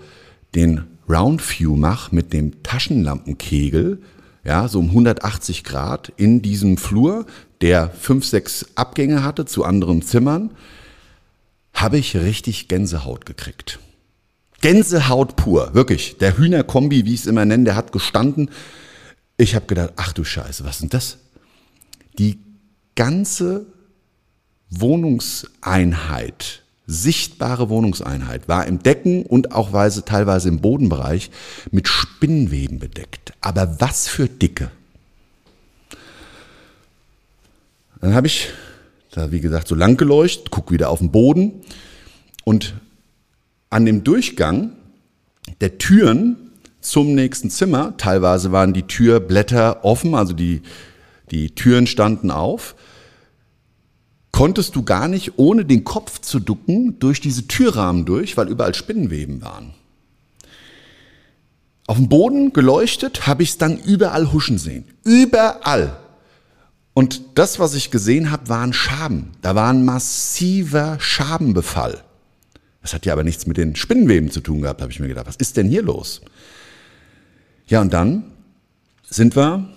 den 0.54 0.84
Round 1.10 1.42
View 1.42 1.76
mache 1.76 2.14
mit 2.14 2.32
dem 2.32 2.62
Taschenlampenkegel, 2.64 4.02
ja, 4.44 4.68
so 4.68 4.80
um 4.80 4.90
180 4.90 5.64
Grad 5.64 6.12
in 6.18 6.42
diesem 6.42 6.78
Flur, 6.78 7.26
der 7.62 7.90
fünf, 7.90 8.26
sechs 8.26 8.68
Abgänge 8.76 9.24
hatte 9.24 9.46
zu 9.46 9.64
anderen 9.64 10.02
Zimmern, 10.02 10.52
habe 11.74 11.98
ich 11.98 12.16
richtig 12.16 12.68
Gänsehaut 12.68 13.26
gekriegt. 13.26 13.80
Gänsehaut 14.62 15.36
pur, 15.36 15.74
wirklich. 15.74 16.18
Der 16.18 16.38
Hühnerkombi, 16.38 17.06
wie 17.06 17.14
ich 17.14 17.22
es 17.22 17.26
immer 17.26 17.46
nenne, 17.46 17.64
der 17.64 17.76
hat 17.76 17.92
gestanden. 17.92 18.50
Ich 19.38 19.56
habe 19.56 19.66
gedacht, 19.66 19.94
ach 19.96 20.14
du 20.14 20.24
Scheiße, 20.24 20.64
was 20.64 20.76
ist 20.76 20.82
denn 20.82 20.90
das? 20.90 21.18
Die 22.20 22.40
ganze 22.96 23.66
Wohnungseinheit, 24.80 26.64
sichtbare 26.88 27.70
Wohnungseinheit, 27.70 28.48
war 28.48 28.68
im 28.68 28.82
Decken 28.84 29.26
und 29.26 29.54
auch 29.54 29.74
weise, 29.74 30.06
teilweise 30.06 30.50
im 30.50 30.62
Bodenbereich 30.62 31.32
mit 31.72 31.88
Spinnenweben 31.88 32.80
bedeckt. 32.80 33.34
Aber 33.42 33.80
was 33.80 34.08
für 34.08 34.28
dicke. 34.28 34.72
Dann 38.02 38.14
habe 38.14 38.28
ich 38.28 38.50
da, 39.12 39.32
wie 39.32 39.40
gesagt, 39.42 39.68
so 39.68 39.76
lang 39.76 39.96
geleuchtet, 39.96 40.50
guck 40.50 40.72
wieder 40.72 40.90
auf 40.90 41.00
den 41.00 41.12
Boden 41.12 41.62
und 42.44 42.74
an 43.70 43.86
dem 43.86 44.04
Durchgang 44.04 44.74
der 45.62 45.78
Türen 45.78 46.52
zum 46.82 47.16
nächsten 47.16 47.50
Zimmer, 47.50 47.96
teilweise 47.98 48.52
waren 48.52 48.74
die 48.74 48.84
Türblätter 48.84 49.86
offen, 49.86 50.16
also 50.16 50.34
die, 50.34 50.62
die 51.32 51.56
Türen 51.56 51.88
standen 51.88 52.32
auf, 52.32 52.76
konntest 54.34 54.76
du 54.76 54.84
gar 54.84 55.08
nicht, 55.08 55.38
ohne 55.38 55.64
den 55.64 55.86
Kopf 55.86 56.20
zu 56.20 56.42
ducken, 56.42 57.00
durch 57.00 57.22
diese 57.22 57.48
Türrahmen 57.48 58.04
durch, 58.04 58.36
weil 58.36 58.50
überall 58.50 58.76
Spinnenweben 58.76 59.42
waren. 59.42 59.74
Auf 61.86 61.98
dem 61.98 62.10
Boden 62.10 62.52
geleuchtet 62.52 63.28
habe 63.28 63.44
ich 63.44 63.52
es 63.52 63.58
dann 63.58 63.78
überall 63.78 64.34
huschen 64.34 64.58
sehen. 64.58 64.86
Überall. 65.04 65.98
Und 66.94 67.22
das, 67.36 67.60
was 67.60 67.76
ich 67.76 67.92
gesehen 67.92 68.32
habe, 68.32 68.50
waren 68.50 68.74
Schaben. 68.74 69.32
Da 69.42 69.56
war 69.56 69.70
ein 69.70 69.86
massiver 69.86 70.98
Schabenbefall. 71.00 72.04
Das 72.82 72.94
hat 72.94 73.06
ja 73.06 73.14
aber 73.14 73.24
nichts 73.24 73.46
mit 73.48 73.58
den 73.58 73.76
Spinnenweben 73.76 74.32
zu 74.32 74.42
tun 74.42 74.62
gehabt, 74.62 74.82
habe 74.82 74.92
ich 74.92 75.00
mir 75.00 75.08
gedacht. 75.08 75.28
Was 75.28 75.36
ist 75.36 75.58
denn 75.58 75.68
hier 75.68 75.84
los? 75.84 76.22
Ja, 77.68 77.82
und 77.82 77.94
dann 77.94 78.24
sind 79.10 79.36
wir 79.36 79.73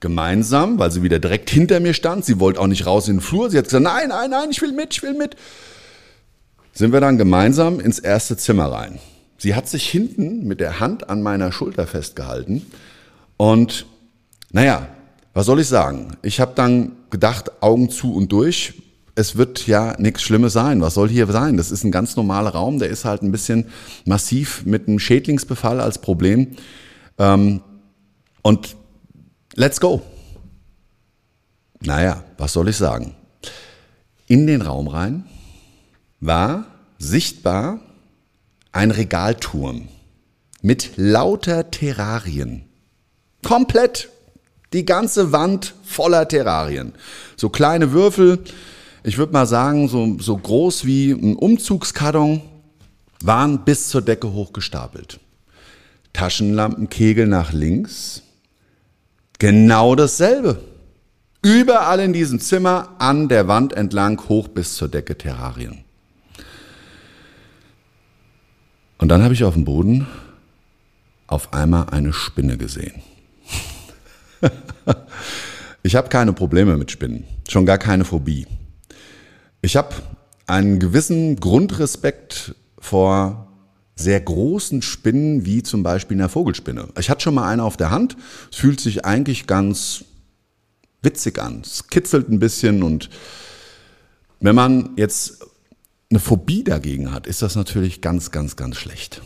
gemeinsam, 0.00 0.78
weil 0.78 0.90
sie 0.90 1.02
wieder 1.02 1.18
direkt 1.18 1.50
hinter 1.50 1.80
mir 1.80 1.94
stand. 1.94 2.24
Sie 2.24 2.38
wollte 2.38 2.60
auch 2.60 2.66
nicht 2.66 2.86
raus 2.86 3.08
in 3.08 3.16
den 3.16 3.22
Flur. 3.22 3.50
Sie 3.50 3.58
hat 3.58 3.64
gesagt, 3.64 3.84
nein, 3.84 4.08
nein, 4.08 4.30
nein, 4.30 4.48
ich 4.50 4.60
will 4.60 4.72
mit, 4.72 4.94
ich 4.94 5.02
will 5.02 5.14
mit. 5.14 5.36
Sind 6.72 6.92
wir 6.92 7.00
dann 7.00 7.16
gemeinsam 7.16 7.80
ins 7.80 7.98
erste 7.98 8.36
Zimmer 8.36 8.70
rein. 8.70 8.98
Sie 9.38 9.54
hat 9.54 9.68
sich 9.68 9.88
hinten 9.88 10.46
mit 10.46 10.60
der 10.60 10.80
Hand 10.80 11.08
an 11.08 11.22
meiner 11.22 11.52
Schulter 11.52 11.86
festgehalten. 11.86 12.66
Und 13.36 13.86
naja, 14.50 14.88
was 15.34 15.46
soll 15.46 15.60
ich 15.60 15.68
sagen? 15.68 16.16
Ich 16.22 16.40
habe 16.40 16.52
dann 16.54 16.92
gedacht, 17.10 17.62
Augen 17.62 17.90
zu 17.90 18.14
und 18.14 18.32
durch. 18.32 18.74
Es 19.14 19.36
wird 19.36 19.66
ja 19.66 19.94
nichts 19.98 20.22
Schlimmes 20.22 20.52
sein. 20.52 20.82
Was 20.82 20.94
soll 20.94 21.08
hier 21.08 21.26
sein? 21.26 21.56
Das 21.56 21.70
ist 21.70 21.84
ein 21.84 21.90
ganz 21.90 22.16
normaler 22.16 22.50
Raum. 22.50 22.78
Der 22.78 22.88
ist 22.88 23.06
halt 23.06 23.22
ein 23.22 23.32
bisschen 23.32 23.66
massiv 24.04 24.64
mit 24.66 24.88
einem 24.88 24.98
Schädlingsbefall 24.98 25.80
als 25.80 25.98
Problem. 25.98 26.56
Ähm, 27.18 27.62
und 28.42 28.76
let's 29.56 29.80
go. 29.80 30.02
Naja, 31.80 32.24
was 32.38 32.52
soll 32.52 32.68
ich 32.68 32.76
sagen? 32.76 33.14
In 34.26 34.46
den 34.46 34.62
Raum 34.62 34.88
rein 34.88 35.24
war 36.20 36.66
sichtbar 36.98 37.80
ein 38.72 38.90
Regalturm 38.90 39.88
mit 40.62 40.92
lauter 40.96 41.70
Terrarien. 41.70 42.64
Komplett 43.44 44.08
die 44.72 44.84
ganze 44.84 45.32
Wand 45.32 45.74
voller 45.84 46.26
Terrarien. 46.26 46.92
So 47.36 47.48
kleine 47.48 47.92
Würfel, 47.92 48.40
ich 49.04 49.18
würde 49.18 49.32
mal 49.32 49.46
sagen, 49.46 49.88
so, 49.88 50.18
so 50.18 50.36
groß 50.36 50.84
wie 50.84 51.12
ein 51.12 51.36
Umzugskarton, 51.36 52.42
waren 53.22 53.64
bis 53.64 53.88
zur 53.88 54.02
Decke 54.02 54.32
hochgestapelt. 54.32 55.20
Taschenlampenkegel 56.12 57.26
nach 57.26 57.52
links, 57.52 58.22
genau 59.38 59.94
dasselbe. 59.94 60.60
Überall 61.42 62.00
in 62.00 62.12
diesem 62.12 62.40
Zimmer, 62.40 62.96
an 62.98 63.28
der 63.28 63.46
Wand 63.48 63.72
entlang, 63.72 64.20
hoch 64.28 64.48
bis 64.48 64.74
zur 64.74 64.88
Decke 64.88 65.16
Terrarien. 65.16 65.84
Und 68.98 69.08
dann 69.08 69.22
habe 69.22 69.34
ich 69.34 69.44
auf 69.44 69.54
dem 69.54 69.64
Boden 69.64 70.06
auf 71.26 71.52
einmal 71.52 71.90
eine 71.90 72.12
Spinne 72.12 72.56
gesehen. 72.56 73.02
ich 75.82 75.94
habe 75.94 76.08
keine 76.08 76.32
Probleme 76.32 76.76
mit 76.76 76.90
Spinnen, 76.90 77.24
schon 77.48 77.66
gar 77.66 77.78
keine 77.78 78.04
Phobie. 78.04 78.46
Ich 79.60 79.76
habe 79.76 79.94
einen 80.46 80.78
gewissen 80.78 81.36
Grundrespekt 81.36 82.54
vor 82.78 83.45
sehr 83.96 84.20
großen 84.20 84.82
Spinnen, 84.82 85.46
wie 85.46 85.62
zum 85.62 85.82
Beispiel 85.82 86.18
einer 86.18 86.28
Vogelspinne. 86.28 86.88
Ich 86.98 87.08
hatte 87.08 87.22
schon 87.22 87.34
mal 87.34 87.48
eine 87.48 87.64
auf 87.64 87.78
der 87.78 87.90
Hand. 87.90 88.16
Es 88.52 88.58
fühlt 88.58 88.78
sich 88.78 89.04
eigentlich 89.06 89.46
ganz 89.46 90.04
witzig 91.02 91.38
an. 91.38 91.62
Es 91.64 91.88
kitzelt 91.88 92.28
ein 92.28 92.38
bisschen 92.38 92.82
und 92.82 93.08
wenn 94.40 94.54
man 94.54 94.90
jetzt 94.96 95.46
eine 96.10 96.20
Phobie 96.20 96.62
dagegen 96.62 97.12
hat, 97.12 97.26
ist 97.26 97.42
das 97.42 97.56
natürlich 97.56 98.02
ganz, 98.02 98.30
ganz, 98.30 98.54
ganz 98.54 98.76
schlecht. 98.76 99.22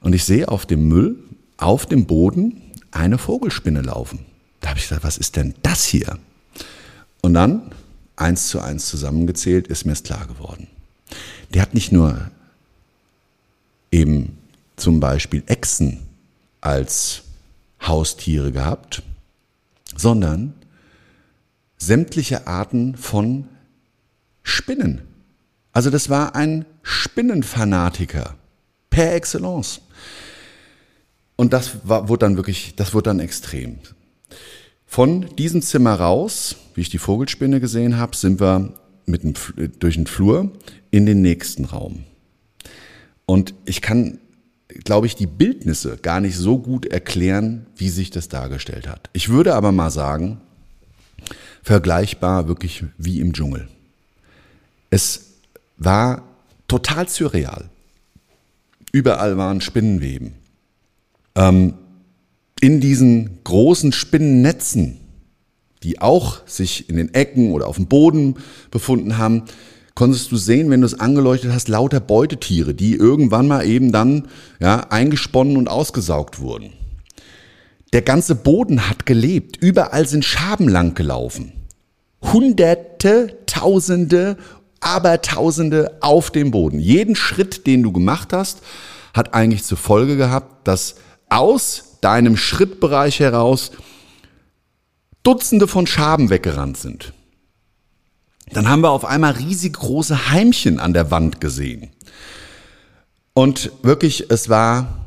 Und 0.00 0.14
ich 0.14 0.24
sehe 0.24 0.48
auf 0.48 0.66
dem 0.66 0.88
Müll, 0.88 1.16
auf 1.56 1.86
dem 1.86 2.06
Boden, 2.06 2.60
eine 2.90 3.18
Vogelspinne 3.18 3.82
laufen. 3.82 4.26
Da 4.60 4.70
habe 4.70 4.78
ich 4.78 4.88
gesagt, 4.88 5.04
was 5.04 5.16
ist 5.16 5.36
denn 5.36 5.54
das 5.62 5.84
hier? 5.84 6.18
Und 7.22 7.34
dann, 7.34 7.70
eins 8.16 8.48
zu 8.48 8.60
eins 8.60 8.86
zusammengezählt, 8.86 9.68
ist 9.68 9.84
mir 9.84 9.92
es 9.92 10.02
klar 10.02 10.26
geworden. 10.26 10.66
Der 11.54 11.62
hat 11.62 11.74
nicht 11.74 11.92
nur 11.92 12.30
eben 13.96 14.36
zum 14.76 15.00
Beispiel 15.00 15.42
Echsen 15.46 16.00
als 16.60 17.22
Haustiere 17.80 18.52
gehabt, 18.52 19.02
sondern 19.96 20.54
sämtliche 21.78 22.46
Arten 22.46 22.96
von 22.96 23.48
Spinnen. 24.42 25.02
Also 25.72 25.90
das 25.90 26.10
war 26.10 26.34
ein 26.34 26.66
Spinnenfanatiker 26.82 28.36
per 28.90 29.14
excellence. 29.14 29.80
Und 31.36 31.52
das 31.52 31.88
war, 31.88 32.08
wurde 32.08 32.26
dann 32.26 32.36
wirklich, 32.36 32.74
das 32.76 32.94
wurde 32.94 33.10
dann 33.10 33.20
extrem. 33.20 33.78
Von 34.86 35.34
diesem 35.36 35.62
Zimmer 35.62 35.94
raus, 35.94 36.56
wie 36.74 36.80
ich 36.82 36.90
die 36.90 36.98
Vogelspinne 36.98 37.60
gesehen 37.60 37.96
habe, 37.96 38.16
sind 38.16 38.40
wir 38.40 38.72
mit 39.04 39.22
dem, 39.22 39.34
durch 39.78 39.96
den 39.96 40.06
Flur 40.06 40.50
in 40.90 41.06
den 41.06 41.20
nächsten 41.22 41.64
Raum. 41.66 42.04
Und 43.26 43.54
ich 43.64 43.82
kann, 43.82 44.18
glaube 44.84 45.06
ich, 45.06 45.16
die 45.16 45.26
Bildnisse 45.26 45.98
gar 45.98 46.20
nicht 46.20 46.36
so 46.36 46.58
gut 46.58 46.86
erklären, 46.86 47.66
wie 47.76 47.88
sich 47.88 48.10
das 48.10 48.28
dargestellt 48.28 48.88
hat. 48.88 49.10
Ich 49.12 49.28
würde 49.28 49.54
aber 49.54 49.72
mal 49.72 49.90
sagen, 49.90 50.40
vergleichbar 51.62 52.46
wirklich 52.46 52.84
wie 52.96 53.20
im 53.20 53.32
Dschungel. 53.32 53.68
Es 54.90 55.32
war 55.76 56.22
total 56.68 57.08
surreal. 57.08 57.68
Überall 58.92 59.36
waren 59.36 59.60
Spinnenweben. 59.60 60.34
Ähm, 61.34 61.74
in 62.60 62.80
diesen 62.80 63.40
großen 63.44 63.92
Spinnennetzen, 63.92 64.98
die 65.82 66.00
auch 66.00 66.46
sich 66.46 66.88
in 66.88 66.96
den 66.96 67.12
Ecken 67.12 67.52
oder 67.52 67.66
auf 67.66 67.76
dem 67.76 67.86
Boden 67.86 68.36
befunden 68.70 69.18
haben, 69.18 69.42
konntest 69.96 70.30
du 70.30 70.36
sehen, 70.36 70.70
wenn 70.70 70.82
du 70.82 70.86
es 70.86 71.00
angeleuchtet 71.00 71.50
hast, 71.52 71.66
lauter 71.66 71.98
Beutetiere, 71.98 72.74
die 72.74 72.94
irgendwann 72.94 73.48
mal 73.48 73.66
eben 73.66 73.90
dann 73.90 74.28
ja, 74.60 74.86
eingesponnen 74.90 75.56
und 75.56 75.68
ausgesaugt 75.68 76.38
wurden. 76.38 76.72
Der 77.92 78.02
ganze 78.02 78.36
Boden 78.36 78.88
hat 78.88 79.06
gelebt. 79.06 79.56
Überall 79.56 80.06
sind 80.06 80.24
Schaben 80.24 80.68
lang 80.68 80.94
gelaufen. 80.94 81.52
Hunderte, 82.22 83.38
Tausende 83.46 84.36
Abertausende 84.80 85.96
auf 86.00 86.30
dem 86.30 86.50
Boden. 86.50 86.78
Jeden 86.78 87.16
Schritt, 87.16 87.66
den 87.66 87.82
du 87.82 87.90
gemacht 87.90 88.32
hast, 88.32 88.60
hat 89.14 89.34
eigentlich 89.34 89.64
zur 89.64 89.78
Folge 89.78 90.16
gehabt, 90.16 90.68
dass 90.68 90.96
aus 91.28 91.98
deinem 92.02 92.36
Schrittbereich 92.36 93.18
heraus 93.18 93.72
Dutzende 95.22 95.66
von 95.66 95.86
Schaben 95.86 96.30
weggerannt 96.30 96.76
sind. 96.76 97.12
Dann 98.52 98.68
haben 98.68 98.80
wir 98.82 98.90
auf 98.90 99.04
einmal 99.04 99.32
riesig 99.32 99.74
große 99.74 100.30
Heimchen 100.30 100.78
an 100.78 100.92
der 100.92 101.10
Wand 101.10 101.40
gesehen. 101.40 101.90
Und 103.34 103.72
wirklich, 103.82 104.30
es 104.30 104.48
war 104.48 105.06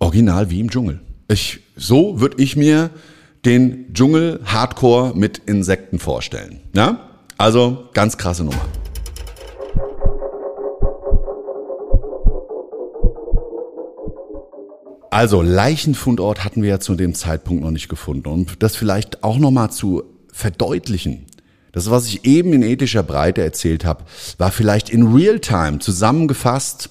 original 0.00 0.50
wie 0.50 0.60
im 0.60 0.70
Dschungel. 0.70 1.00
Ich, 1.28 1.60
so 1.76 2.20
würde 2.20 2.42
ich 2.42 2.56
mir 2.56 2.90
den 3.44 3.92
Dschungel 3.92 4.40
Hardcore 4.44 5.12
mit 5.14 5.38
Insekten 5.38 5.98
vorstellen. 5.98 6.60
Ja? 6.74 7.08
Also 7.36 7.84
ganz 7.92 8.16
krasse 8.16 8.42
Nummer. 8.44 8.64
Also 15.10 15.42
Leichenfundort 15.42 16.44
hatten 16.44 16.62
wir 16.62 16.70
ja 16.70 16.80
zu 16.80 16.94
dem 16.94 17.14
Zeitpunkt 17.14 17.62
noch 17.62 17.70
nicht 17.70 17.88
gefunden. 17.88 18.28
Und 18.28 18.62
das 18.62 18.76
vielleicht 18.76 19.22
auch 19.24 19.38
nochmal 19.38 19.70
zu 19.70 20.04
verdeutlichen. 20.32 21.26
Das, 21.72 21.90
was 21.90 22.06
ich 22.06 22.24
eben 22.24 22.52
in 22.52 22.62
ethischer 22.62 23.02
Breite 23.02 23.42
erzählt 23.42 23.84
habe, 23.84 24.04
war 24.38 24.50
vielleicht 24.50 24.90
in 24.90 25.14
Realtime 25.14 25.78
zusammengefasst 25.78 26.90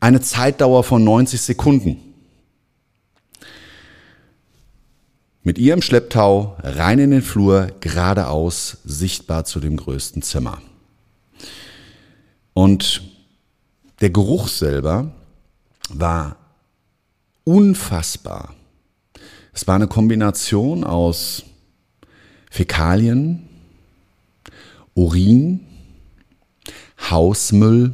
eine 0.00 0.20
Zeitdauer 0.20 0.84
von 0.84 1.02
90 1.02 1.40
Sekunden. 1.40 2.00
Mit 5.42 5.58
ihrem 5.58 5.82
Schlepptau 5.82 6.56
rein 6.62 6.98
in 6.98 7.10
den 7.10 7.22
Flur, 7.22 7.72
geradeaus, 7.80 8.78
sichtbar 8.84 9.44
zu 9.44 9.60
dem 9.60 9.76
größten 9.76 10.22
Zimmer. 10.22 10.62
Und 12.54 13.02
der 14.00 14.10
Geruch 14.10 14.48
selber 14.48 15.12
war 15.90 16.36
unfassbar. 17.44 18.54
Es 19.52 19.66
war 19.66 19.74
eine 19.74 19.86
Kombination 19.86 20.82
aus 20.84 21.44
Fäkalien, 22.50 23.43
Urin, 24.94 25.60
Hausmüll 27.10 27.92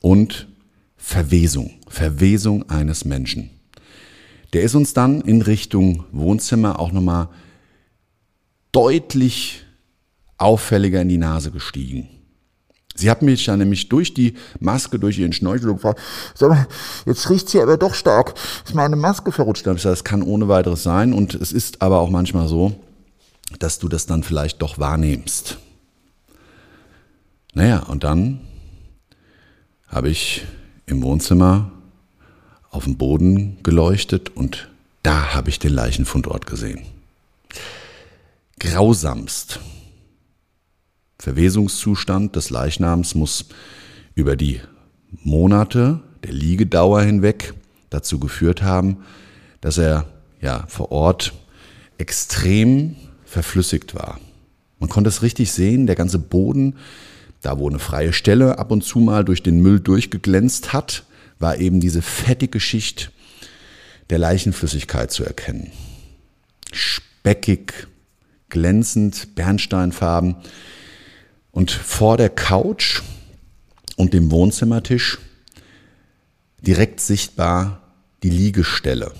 und 0.00 0.48
Verwesung, 0.96 1.72
Verwesung 1.88 2.68
eines 2.70 3.04
Menschen. 3.04 3.50
Der 4.52 4.62
ist 4.62 4.74
uns 4.74 4.94
dann 4.94 5.20
in 5.20 5.42
Richtung 5.42 6.04
Wohnzimmer 6.12 6.78
auch 6.80 6.92
nochmal 6.92 7.28
deutlich 8.72 9.64
auffälliger 10.38 11.02
in 11.02 11.08
die 11.08 11.18
Nase 11.18 11.50
gestiegen. 11.50 12.08
Sie 12.94 13.10
hat 13.10 13.22
mich 13.22 13.44
dann 13.44 13.60
nämlich 13.60 13.88
durch 13.88 14.12
die 14.12 14.34
Maske, 14.58 14.98
durch 14.98 15.18
ihren 15.18 15.32
Schnorchel 15.32 15.72
gefragt, 15.72 16.00
sag 16.34 16.48
mal, 16.50 16.66
jetzt 17.06 17.30
riecht's 17.30 17.52
hier 17.52 17.62
aber 17.62 17.76
doch 17.76 17.94
stark. 17.94 18.34
Ist 18.64 18.74
meine 18.74 18.96
Maske 18.96 19.30
verrutscht? 19.30 19.64
Da 19.64 19.70
habe 19.70 19.76
ich 19.76 19.82
gesagt, 19.82 19.98
das 19.98 20.04
kann 20.04 20.22
ohne 20.22 20.48
weiteres 20.48 20.82
sein. 20.82 21.12
Und 21.12 21.34
es 21.34 21.52
ist 21.52 21.80
aber 21.80 22.00
auch 22.00 22.10
manchmal 22.10 22.48
so, 22.48 22.74
dass 23.60 23.78
du 23.78 23.88
das 23.88 24.06
dann 24.06 24.24
vielleicht 24.24 24.62
doch 24.62 24.78
wahrnimmst. 24.78 25.58
Naja, 27.58 27.80
und 27.80 28.04
dann 28.04 28.38
habe 29.88 30.10
ich 30.10 30.44
im 30.86 31.02
Wohnzimmer 31.02 31.72
auf 32.70 32.84
dem 32.84 32.96
Boden 32.96 33.60
geleuchtet 33.64 34.28
und 34.36 34.68
da 35.02 35.34
habe 35.34 35.50
ich 35.50 35.58
den 35.58 35.72
Leichenfundort 35.72 36.46
gesehen. 36.46 36.82
Grausamst. 38.60 39.58
Verwesungszustand 41.18 42.36
des 42.36 42.50
Leichnams 42.50 43.16
muss 43.16 43.46
über 44.14 44.36
die 44.36 44.60
Monate 45.10 45.98
der 46.22 46.34
Liegedauer 46.34 47.02
hinweg 47.02 47.54
dazu 47.90 48.20
geführt 48.20 48.62
haben, 48.62 48.98
dass 49.60 49.78
er 49.78 50.06
ja 50.40 50.64
vor 50.68 50.92
Ort 50.92 51.32
extrem 51.98 52.94
verflüssigt 53.24 53.96
war. 53.96 54.20
Man 54.78 54.88
konnte 54.88 55.08
es 55.08 55.22
richtig 55.22 55.50
sehen, 55.50 55.88
der 55.88 55.96
ganze 55.96 56.20
Boden, 56.20 56.76
da 57.42 57.58
wo 57.58 57.68
eine 57.68 57.78
freie 57.78 58.12
Stelle 58.12 58.58
ab 58.58 58.70
und 58.70 58.82
zu 58.82 58.98
mal 58.98 59.24
durch 59.24 59.42
den 59.42 59.60
Müll 59.60 59.80
durchgeglänzt 59.80 60.72
hat, 60.72 61.04
war 61.38 61.58
eben 61.58 61.80
diese 61.80 62.02
fettige 62.02 62.60
Schicht 62.60 63.12
der 64.10 64.18
Leichenflüssigkeit 64.18 65.10
zu 65.10 65.24
erkennen. 65.24 65.70
Speckig, 66.72 67.86
glänzend, 68.48 69.34
bernsteinfarben. 69.34 70.36
Und 71.50 71.70
vor 71.70 72.16
der 72.16 72.30
Couch 72.30 73.02
und 73.96 74.14
dem 74.14 74.30
Wohnzimmertisch 74.30 75.18
direkt 76.60 77.00
sichtbar 77.00 77.82
die 78.22 78.30
Liegestelle. 78.30 79.12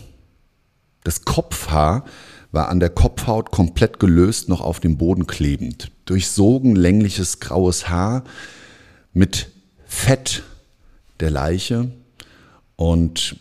Das 1.04 1.24
Kopfhaar 1.24 2.04
war 2.50 2.68
an 2.68 2.80
der 2.80 2.90
Kopfhaut 2.90 3.50
komplett 3.50 4.00
gelöst, 4.00 4.48
noch 4.48 4.60
auf 4.60 4.80
dem 4.80 4.96
Boden 4.98 5.26
klebend. 5.26 5.90
Durchsogen 6.08 6.74
längliches 6.74 7.40
graues 7.40 7.88
Haar 7.88 8.24
mit 9.12 9.50
Fett 9.86 10.42
der 11.20 11.30
Leiche 11.30 11.90
und 12.76 13.36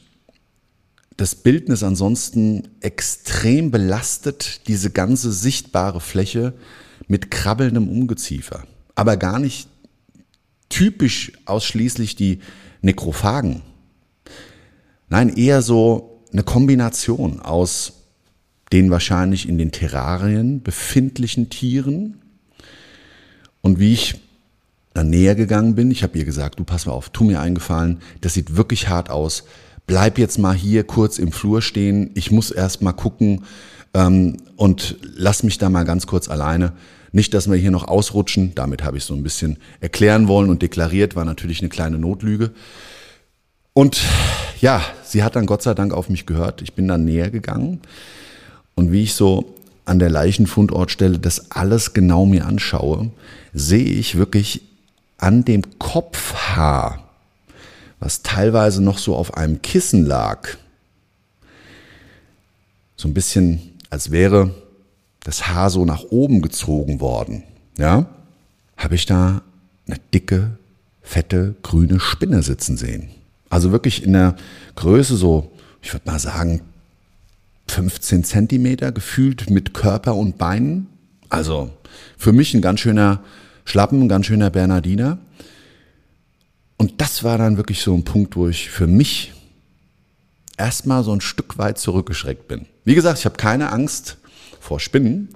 das 1.16 1.34
Bildnis 1.34 1.82
ansonsten 1.82 2.68
extrem 2.80 3.72
belastet, 3.72 4.68
diese 4.68 4.92
ganze 4.92 5.32
sichtbare 5.32 6.02
Fläche 6.02 6.54
mit 7.08 7.32
krabbelndem 7.32 7.90
Ungeziefer. 7.90 8.64
Aber 8.96 9.18
gar 9.18 9.40
nicht 9.40 9.68
typisch 10.70 11.32
ausschließlich 11.46 12.16
die 12.16 12.40
Nekrophagen. 12.82 13.62
Nein, 15.10 15.36
eher 15.36 15.62
so 15.62 16.24
eine 16.32 16.44
Kombination 16.44 17.40
aus 17.40 17.94
den 18.72 18.92
wahrscheinlich 18.92 19.48
in 19.48 19.58
den 19.58 19.72
Terrarien 19.72 20.62
befindlichen 20.62 21.50
Tieren. 21.50 22.22
Und 23.68 23.80
wie 23.80 23.92
ich 23.92 24.22
dann 24.94 25.10
näher 25.10 25.36
gegangen 25.36 25.76
bin, 25.76 25.92
ich 25.92 26.02
habe 26.02 26.18
ihr 26.18 26.24
gesagt, 26.24 26.58
du 26.58 26.64
pass 26.64 26.86
mal 26.86 26.94
auf, 26.94 27.10
tu 27.10 27.26
mir 27.26 27.42
eingefallen, 27.42 28.00
das 28.22 28.34
sieht 28.34 28.56
wirklich 28.56 28.88
hart 28.88 29.10
aus. 29.10 29.44
Bleib 29.88 30.18
jetzt 30.18 30.40
mal 30.40 30.56
hier 30.56 30.86
kurz 30.86 31.20
im 31.20 31.34
Flur 31.34 31.62
stehen. 31.62 32.12
Ich 32.14 32.32
muss 32.32 32.50
erst 32.50 32.82
mal 32.82 32.94
gucken 32.94 33.44
ähm, 33.94 34.38
und 34.56 34.96
lass 35.02 35.44
mich 35.44 35.58
da 35.58 35.70
mal 35.70 35.84
ganz 35.84 36.08
kurz 36.08 36.30
alleine. 36.30 36.72
Nicht, 37.12 37.34
dass 37.34 37.52
wir 37.52 37.58
hier 37.58 37.72
noch 37.72 37.86
ausrutschen. 37.90 38.56
Damit 38.56 38.86
habe 38.86 38.96
ich 38.96 39.04
so 39.04 39.14
ein 39.14 39.24
bisschen 39.24 39.58
erklären 39.82 40.30
wollen 40.30 40.50
und 40.50 40.62
deklariert, 40.62 41.18
war 41.18 41.26
natürlich 41.26 41.60
eine 41.60 41.68
kleine 41.68 42.00
Notlüge. 42.00 42.52
Und 43.74 44.00
ja, 44.62 44.82
sie 45.04 45.24
hat 45.24 45.36
dann 45.36 45.46
Gott 45.46 45.62
sei 45.62 45.74
Dank 45.74 45.94
auf 45.94 46.08
mich 46.08 46.26
gehört. 46.26 46.62
Ich 46.62 46.72
bin 46.72 46.88
dann 46.88 47.04
näher 47.04 47.32
gegangen. 47.32 47.82
Und 48.76 48.94
wie 48.94 49.04
ich 49.04 49.14
so 49.14 49.57
an 49.88 50.00
der 50.00 50.10
Leichenfundortstelle 50.10 51.18
das 51.18 51.52
alles 51.52 51.94
genau 51.94 52.26
mir 52.26 52.46
anschaue, 52.46 53.12
sehe 53.54 53.86
ich 53.86 54.18
wirklich 54.18 54.62
an 55.18 55.46
dem 55.46 55.80
Kopfhaar, 55.80 57.04
was 58.00 58.22
teilweise 58.22 58.84
noch 58.84 58.98
so 58.98 59.16
auf 59.16 59.36
einem 59.36 59.62
Kissen 59.62 60.06
lag, 60.06 60.50
so 62.98 63.08
ein 63.08 63.14
bisschen, 63.14 63.62
als 63.90 64.12
wäre 64.12 64.54
das 65.22 65.48
Haar 65.48 65.70
so 65.70 65.86
nach 65.86 66.04
oben 66.10 66.42
gezogen 66.42 67.00
worden, 67.00 67.44
ja, 67.78 68.08
habe 68.76 68.96
ich 68.96 69.06
da 69.06 69.42
eine 69.88 69.98
dicke, 70.14 70.58
fette, 71.02 71.56
grüne 71.64 72.00
Spinne 72.00 72.44
sitzen 72.44 72.76
sehen. 72.76 73.10
Also 73.50 73.72
wirklich 73.72 74.04
in 74.04 74.14
der 74.14 74.36
Größe 74.76 75.16
so, 75.16 75.52
ich 75.82 75.94
würde 75.94 76.10
mal 76.10 76.20
sagen, 76.20 76.62
15 77.78 78.24
Zentimeter 78.24 78.92
gefühlt 78.92 79.52
mit 79.52 79.76
Körper 79.76 80.16
und 80.16 80.40
Beinen. 80.40 80.88
Also 81.30 81.70
für 82.18 82.34
mich 82.34 82.56
ein 82.56 82.62
ganz 82.62 82.80
schöner 82.80 83.24
Schlappen, 83.66 84.02
ein 84.02 84.10
ganz 84.10 84.26
schöner 84.26 84.50
Bernardiner. 84.50 85.20
Und 86.78 87.02
das 87.02 87.24
war 87.24 87.38
dann 87.38 87.58
wirklich 87.58 87.82
so 87.82 87.94
ein 87.94 88.04
Punkt, 88.04 88.36
wo 88.36 88.48
ich 88.48 88.72
für 88.72 88.88
mich 88.88 89.32
erstmal 90.58 91.04
so 91.04 91.14
ein 91.14 91.22
Stück 91.22 91.60
weit 91.60 91.78
zurückgeschreckt 91.78 92.48
bin. 92.48 92.66
Wie 92.84 92.96
gesagt, 92.96 93.20
ich 93.20 93.26
habe 93.26 93.38
keine 93.38 93.72
Angst 93.72 94.18
vor 94.60 94.80
Spinnen, 94.80 95.30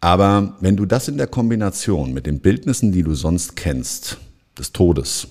aber 0.00 0.56
wenn 0.60 0.76
du 0.76 0.86
das 0.86 1.08
in 1.08 1.16
der 1.16 1.26
Kombination 1.26 2.12
mit 2.12 2.26
den 2.26 2.38
Bildnissen, 2.38 2.92
die 2.92 3.02
du 3.02 3.16
sonst 3.16 3.56
kennst, 3.56 4.18
des 4.56 4.72
Todes, 4.72 5.26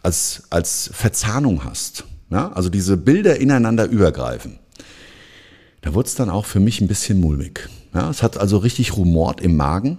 als, 0.00 0.44
als 0.50 0.90
Verzahnung 0.92 1.64
hast, 1.64 2.04
ja, 2.30 2.52
also 2.52 2.68
diese 2.68 2.96
Bilder 2.96 3.40
ineinander 3.40 3.86
übergreifen, 3.86 4.60
da 5.82 5.94
wurde 5.94 6.08
es 6.08 6.14
dann 6.14 6.30
auch 6.30 6.46
für 6.46 6.60
mich 6.60 6.80
ein 6.80 6.88
bisschen 6.88 7.20
mulmig. 7.20 7.68
Ja, 7.94 8.10
es 8.10 8.22
hat 8.22 8.36
also 8.36 8.58
richtig 8.58 8.96
rumort 8.96 9.40
im 9.40 9.56
Magen 9.56 9.98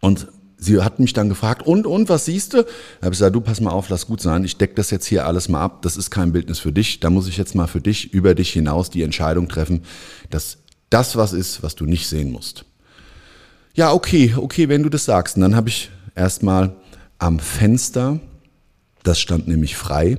und 0.00 0.28
sie 0.56 0.80
hat 0.80 1.00
mich 1.00 1.12
dann 1.12 1.28
gefragt, 1.28 1.66
und, 1.66 1.86
und, 1.86 2.08
was 2.08 2.26
siehst 2.26 2.52
du? 2.52 2.62
Da 2.62 3.06
habe 3.06 3.14
ich 3.14 3.18
gesagt, 3.18 3.34
du, 3.34 3.40
pass 3.40 3.60
mal 3.60 3.70
auf, 3.70 3.88
lass 3.88 4.06
gut 4.06 4.20
sein, 4.20 4.44
ich 4.44 4.56
decke 4.56 4.74
das 4.74 4.90
jetzt 4.90 5.06
hier 5.06 5.26
alles 5.26 5.48
mal 5.48 5.60
ab, 5.60 5.82
das 5.82 5.96
ist 5.96 6.10
kein 6.10 6.32
Bildnis 6.32 6.58
für 6.58 6.72
dich, 6.72 7.00
da 7.00 7.10
muss 7.10 7.28
ich 7.28 7.36
jetzt 7.36 7.54
mal 7.54 7.66
für 7.66 7.80
dich, 7.80 8.12
über 8.12 8.34
dich 8.34 8.52
hinaus 8.52 8.90
die 8.90 9.02
Entscheidung 9.02 9.48
treffen, 9.48 9.82
dass 10.30 10.58
das 10.90 11.16
was 11.16 11.32
ist, 11.32 11.62
was 11.62 11.74
du 11.76 11.86
nicht 11.86 12.08
sehen 12.08 12.30
musst. 12.30 12.64
Ja, 13.74 13.92
okay, 13.92 14.34
okay, 14.36 14.68
wenn 14.68 14.82
du 14.82 14.88
das 14.88 15.04
sagst. 15.04 15.36
Und 15.36 15.42
dann 15.42 15.54
habe 15.54 15.68
ich 15.68 15.90
erstmal 16.14 16.74
am 17.18 17.38
Fenster, 17.38 18.18
das 19.02 19.20
stand 19.20 19.46
nämlich 19.48 19.76
frei, 19.76 20.18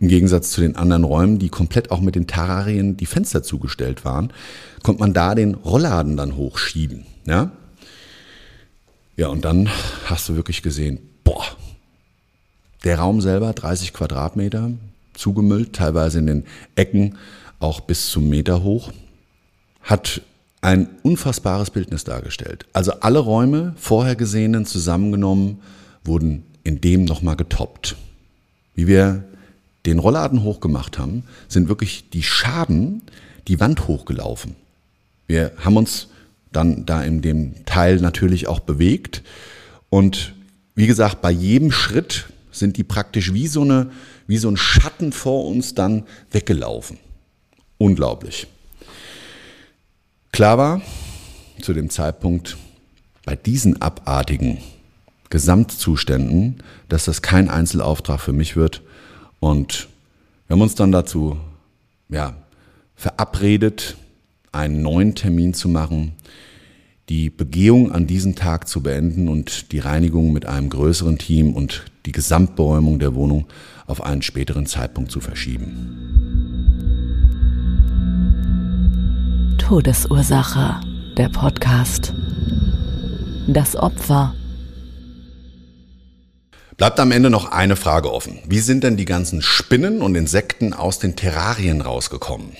im 0.00 0.08
Gegensatz 0.08 0.50
zu 0.50 0.60
den 0.60 0.76
anderen 0.76 1.04
Räumen, 1.04 1.38
die 1.38 1.48
komplett 1.48 1.90
auch 1.90 2.00
mit 2.00 2.14
den 2.14 2.26
Terrarien 2.26 2.96
die 2.96 3.06
Fenster 3.06 3.42
zugestellt 3.42 4.04
waren, 4.04 4.32
konnte 4.82 5.00
man 5.00 5.14
da 5.14 5.34
den 5.34 5.54
Rollladen 5.54 6.16
dann 6.16 6.36
hochschieben. 6.36 7.06
Ja, 7.26 7.50
ja 9.16 9.28
und 9.28 9.44
dann 9.44 9.68
hast 10.04 10.28
du 10.28 10.36
wirklich 10.36 10.62
gesehen, 10.62 10.98
boah, 11.24 11.44
der 12.84 12.98
Raum 12.98 13.20
selber 13.20 13.52
30 13.52 13.92
Quadratmeter, 13.92 14.70
zugemüllt, 15.14 15.72
teilweise 15.72 16.18
in 16.18 16.26
den 16.26 16.44
Ecken 16.74 17.16
auch 17.58 17.80
bis 17.80 18.10
zum 18.10 18.28
Meter 18.28 18.62
hoch, 18.62 18.92
hat 19.82 20.20
ein 20.60 20.88
unfassbares 21.02 21.70
Bildnis 21.70 22.04
dargestellt. 22.04 22.66
Also 22.72 22.92
alle 23.00 23.20
Räume, 23.20 23.74
vorher 23.76 24.16
gesehenen, 24.16 24.66
zusammengenommen, 24.66 25.62
wurden 26.04 26.44
in 26.64 26.80
dem 26.80 27.04
nochmal 27.04 27.36
getoppt. 27.36 27.96
Wie 28.74 28.86
wir 28.86 29.24
den 29.86 29.98
Rollladen 29.98 30.42
hochgemacht 30.42 30.98
haben, 30.98 31.24
sind 31.48 31.68
wirklich 31.68 32.10
die 32.10 32.22
Schaben 32.22 33.02
die 33.48 33.60
Wand 33.60 33.86
hochgelaufen. 33.86 34.56
Wir 35.26 35.52
haben 35.58 35.76
uns 35.76 36.08
dann 36.52 36.86
da 36.86 37.02
in 37.02 37.22
dem 37.22 37.64
Teil 37.64 37.96
natürlich 37.96 38.48
auch 38.48 38.60
bewegt 38.60 39.22
und 39.88 40.34
wie 40.74 40.86
gesagt, 40.86 41.22
bei 41.22 41.30
jedem 41.30 41.72
Schritt 41.72 42.26
sind 42.50 42.76
die 42.76 42.84
praktisch 42.84 43.32
wie 43.32 43.46
so, 43.46 43.62
eine, 43.62 43.90
wie 44.26 44.38
so 44.38 44.50
ein 44.50 44.56
Schatten 44.56 45.12
vor 45.12 45.46
uns 45.46 45.74
dann 45.74 46.04
weggelaufen. 46.30 46.98
Unglaublich. 47.78 48.46
Klar 50.32 50.58
war 50.58 50.82
zu 51.62 51.72
dem 51.72 51.90
Zeitpunkt 51.90 52.56
bei 53.24 53.36
diesen 53.36 53.80
abartigen 53.80 54.58
Gesamtzuständen, 55.30 56.62
dass 56.88 57.06
das 57.06 57.22
kein 57.22 57.48
Einzelauftrag 57.48 58.20
für 58.20 58.32
mich 58.32 58.56
wird 58.56 58.82
und 59.40 59.88
wir 60.46 60.54
haben 60.54 60.62
uns 60.62 60.74
dann 60.74 60.92
dazu 60.92 61.36
ja, 62.08 62.34
verabredet, 62.94 63.96
einen 64.52 64.82
neuen 64.82 65.14
Termin 65.14 65.54
zu 65.54 65.68
machen, 65.68 66.12
die 67.08 67.30
Begehung 67.30 67.92
an 67.92 68.06
diesem 68.06 68.34
Tag 68.34 68.68
zu 68.68 68.82
beenden 68.82 69.28
und 69.28 69.70
die 69.72 69.78
Reinigung 69.78 70.32
mit 70.32 70.46
einem 70.46 70.70
größeren 70.70 71.18
Team 71.18 71.54
und 71.54 71.84
die 72.04 72.12
Gesamtberäumung 72.12 72.98
der 72.98 73.14
Wohnung 73.14 73.46
auf 73.86 74.02
einen 74.02 74.22
späteren 74.22 74.66
Zeitpunkt 74.66 75.10
zu 75.10 75.20
verschieben. 75.20 76.16
Todesursache, 79.58 80.80
der 81.16 81.28
Podcast. 81.28 82.14
Das 83.48 83.76
Opfer 83.76 84.34
Bleibt 86.76 87.00
am 87.00 87.10
Ende 87.10 87.30
noch 87.30 87.52
eine 87.52 87.76
Frage 87.76 88.12
offen. 88.12 88.38
Wie 88.46 88.58
sind 88.58 88.84
denn 88.84 88.98
die 88.98 89.06
ganzen 89.06 89.40
Spinnen 89.40 90.02
und 90.02 90.14
Insekten 90.14 90.74
aus 90.74 90.98
den 90.98 91.16
Terrarien 91.16 91.80
rausgekommen? 91.80 92.52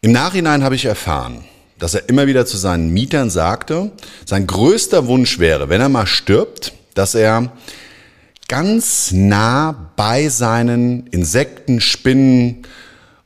Im 0.00 0.12
Nachhinein 0.12 0.64
habe 0.64 0.74
ich 0.74 0.86
erfahren, 0.86 1.44
dass 1.78 1.94
er 1.94 2.08
immer 2.08 2.26
wieder 2.26 2.46
zu 2.46 2.56
seinen 2.56 2.90
Mietern 2.90 3.28
sagte, 3.28 3.92
sein 4.24 4.46
größter 4.46 5.06
Wunsch 5.06 5.38
wäre, 5.38 5.68
wenn 5.68 5.80
er 5.82 5.90
mal 5.90 6.06
stirbt, 6.06 6.72
dass 6.94 7.14
er 7.14 7.52
ganz 8.48 9.12
nah 9.12 9.92
bei 9.96 10.28
seinen 10.28 11.06
Insekten, 11.08 11.80
Spinnen 11.80 12.66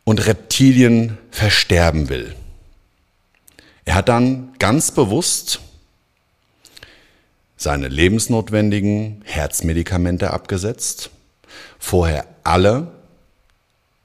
und 0.05 0.27
Reptilien 0.27 1.19
versterben 1.31 2.09
will. 2.09 2.35
Er 3.85 3.95
hat 3.95 4.09
dann 4.09 4.51
ganz 4.59 4.91
bewusst 4.91 5.61
seine 7.57 7.89
lebensnotwendigen 7.89 9.23
Herzmedikamente 9.25 10.33
abgesetzt, 10.33 11.11
vorher 11.79 12.27
alle 12.45 12.89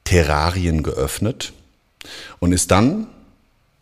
Terrarien 0.04 0.82
geöffnet 0.82 1.52
und 2.40 2.52
ist 2.52 2.70
dann, 2.70 3.06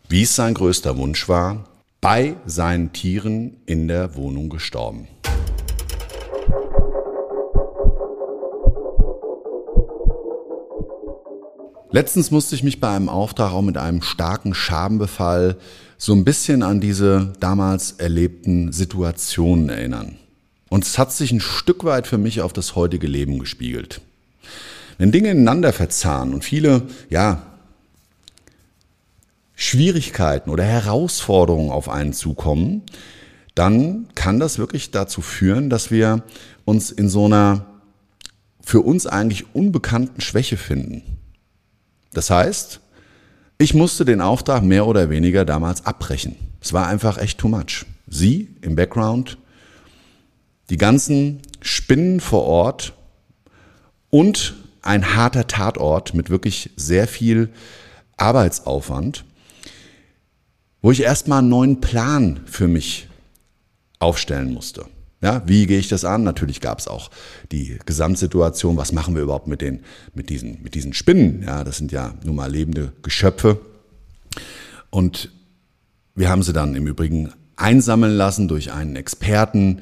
wie 0.09 0.23
es 0.23 0.35
sein 0.35 0.53
größter 0.53 0.97
Wunsch 0.97 1.27
war, 1.29 1.65
bei 2.01 2.35
seinen 2.45 2.93
Tieren 2.93 3.57
in 3.65 3.87
der 3.87 4.15
Wohnung 4.15 4.49
gestorben. 4.49 5.07
Letztens 11.93 12.31
musste 12.31 12.55
ich 12.55 12.63
mich 12.63 12.79
bei 12.79 12.89
einem 12.95 13.09
Auftrag 13.09 13.51
auch 13.51 13.61
mit 13.61 13.77
einem 13.77 14.01
starken 14.01 14.53
Schabenbefall 14.53 15.57
so 15.97 16.13
ein 16.13 16.23
bisschen 16.23 16.63
an 16.63 16.79
diese 16.79 17.33
damals 17.41 17.91
erlebten 17.91 18.71
Situationen 18.71 19.67
erinnern. 19.67 20.15
Und 20.69 20.85
es 20.85 20.97
hat 20.97 21.11
sich 21.11 21.33
ein 21.33 21.41
Stück 21.41 21.83
weit 21.83 22.07
für 22.07 22.17
mich 22.17 22.41
auf 22.41 22.53
das 22.53 22.75
heutige 22.75 23.07
Leben 23.07 23.39
gespiegelt. 23.39 23.99
Wenn 24.97 25.11
Dinge 25.11 25.31
ineinander 25.31 25.73
verzahnen 25.73 26.33
und 26.33 26.45
viele, 26.45 26.83
ja, 27.09 27.41
Schwierigkeiten 29.53 30.49
oder 30.49 30.63
Herausforderungen 30.63 31.71
auf 31.71 31.89
einen 31.89 32.13
zukommen, 32.13 32.83
dann 33.53 34.07
kann 34.15 34.39
das 34.39 34.57
wirklich 34.57 34.91
dazu 34.91 35.21
führen, 35.21 35.69
dass 35.69 35.91
wir 35.91 36.23
uns 36.63 36.89
in 36.89 37.09
so 37.09 37.25
einer 37.25 37.65
für 38.63 38.79
uns 38.79 39.07
eigentlich 39.07 39.53
unbekannten 39.53 40.21
Schwäche 40.21 40.55
finden. 40.55 41.03
Das 42.13 42.29
heißt, 42.29 42.79
ich 43.57 43.73
musste 43.73 44.05
den 44.05 44.21
Auftrag 44.21 44.63
mehr 44.63 44.87
oder 44.87 45.09
weniger 45.09 45.45
damals 45.45 45.85
abbrechen. 45.85 46.35
Es 46.61 46.73
war 46.73 46.87
einfach 46.87 47.17
echt 47.17 47.39
too 47.39 47.47
much. 47.47 47.85
Sie 48.07 48.55
im 48.61 48.75
Background, 48.75 49.37
die 50.69 50.77
ganzen 50.77 51.41
Spinnen 51.61 52.19
vor 52.19 52.43
Ort 52.43 52.93
und 54.09 54.55
ein 54.81 55.15
harter 55.15 55.47
Tatort 55.47 56.13
mit 56.13 56.29
wirklich 56.29 56.71
sehr 56.75 57.07
viel 57.07 57.49
Arbeitsaufwand, 58.17 59.25
wo 60.81 60.91
ich 60.91 61.03
erstmal 61.03 61.39
einen 61.39 61.49
neuen 61.49 61.81
Plan 61.81 62.41
für 62.45 62.67
mich 62.67 63.07
aufstellen 63.99 64.53
musste. 64.53 64.85
Ja, 65.21 65.43
wie 65.45 65.67
gehe 65.67 65.77
ich 65.77 65.87
das 65.87 66.03
an? 66.03 66.23
Natürlich 66.23 66.61
gab 66.61 66.79
es 66.79 66.87
auch 66.87 67.11
die 67.51 67.77
Gesamtsituation, 67.85 68.75
was 68.75 68.91
machen 68.91 69.13
wir 69.15 69.21
überhaupt 69.21 69.47
mit, 69.47 69.61
den, 69.61 69.81
mit, 70.15 70.29
diesen, 70.29 70.63
mit 70.63 70.73
diesen 70.73 70.93
Spinnen? 70.93 71.43
Ja, 71.43 71.63
das 71.63 71.77
sind 71.77 71.91
ja 71.91 72.15
nun 72.23 72.35
mal 72.35 72.51
lebende 72.51 72.91
Geschöpfe. 73.03 73.59
Und 74.89 75.29
wir 76.15 76.29
haben 76.29 76.41
sie 76.41 76.53
dann 76.53 76.75
im 76.75 76.87
Übrigen 76.87 77.31
einsammeln 77.55 78.13
lassen 78.13 78.47
durch 78.47 78.73
einen 78.73 78.95
Experten 78.95 79.81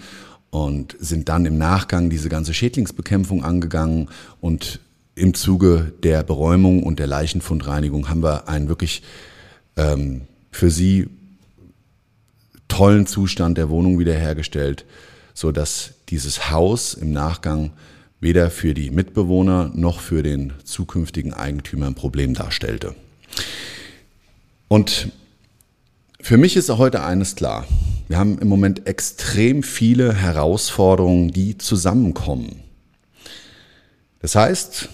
und 0.49 0.97
sind 0.99 1.29
dann 1.29 1.45
im 1.45 1.57
Nachgang 1.57 2.09
diese 2.09 2.27
ganze 2.27 2.53
Schädlingsbekämpfung 2.53 3.43
angegangen 3.43 4.09
und 4.41 4.81
im 5.15 5.33
Zuge 5.33 5.93
der 6.03 6.23
Beräumung 6.23 6.83
und 6.83 6.99
der 6.99 7.07
Leichenfundreinigung 7.07 8.09
haben 8.09 8.23
wir 8.23 8.49
einen 8.49 8.67
wirklich 8.67 9.03
ähm, 9.77 10.21
für 10.51 10.69
sie 10.69 11.09
tollen 12.67 13.05
Zustand 13.05 13.57
der 13.57 13.69
Wohnung 13.69 13.99
wiederhergestellt 13.99 14.85
so 15.39 15.53
dass 15.53 15.91
dieses 16.09 16.51
Haus 16.51 16.93
im 16.93 17.13
Nachgang 17.13 17.71
weder 18.19 18.51
für 18.51 18.73
die 18.73 18.91
Mitbewohner 18.91 19.71
noch 19.73 20.01
für 20.01 20.21
den 20.21 20.51
zukünftigen 20.65 21.33
Eigentümer 21.33 21.87
ein 21.87 21.95
Problem 21.95 22.33
darstellte. 22.33 22.93
Und 24.67 25.13
für 26.19 26.35
mich 26.35 26.57
ist 26.57 26.69
heute 26.69 27.03
eines 27.03 27.35
klar. 27.35 27.65
Wir 28.09 28.17
haben 28.17 28.37
im 28.39 28.49
Moment 28.49 28.85
extrem 28.85 29.63
viele 29.63 30.13
Herausforderungen, 30.13 31.31
die 31.31 31.57
zusammenkommen. 31.57 32.59
Das 34.21 34.35
heißt, 34.35 34.89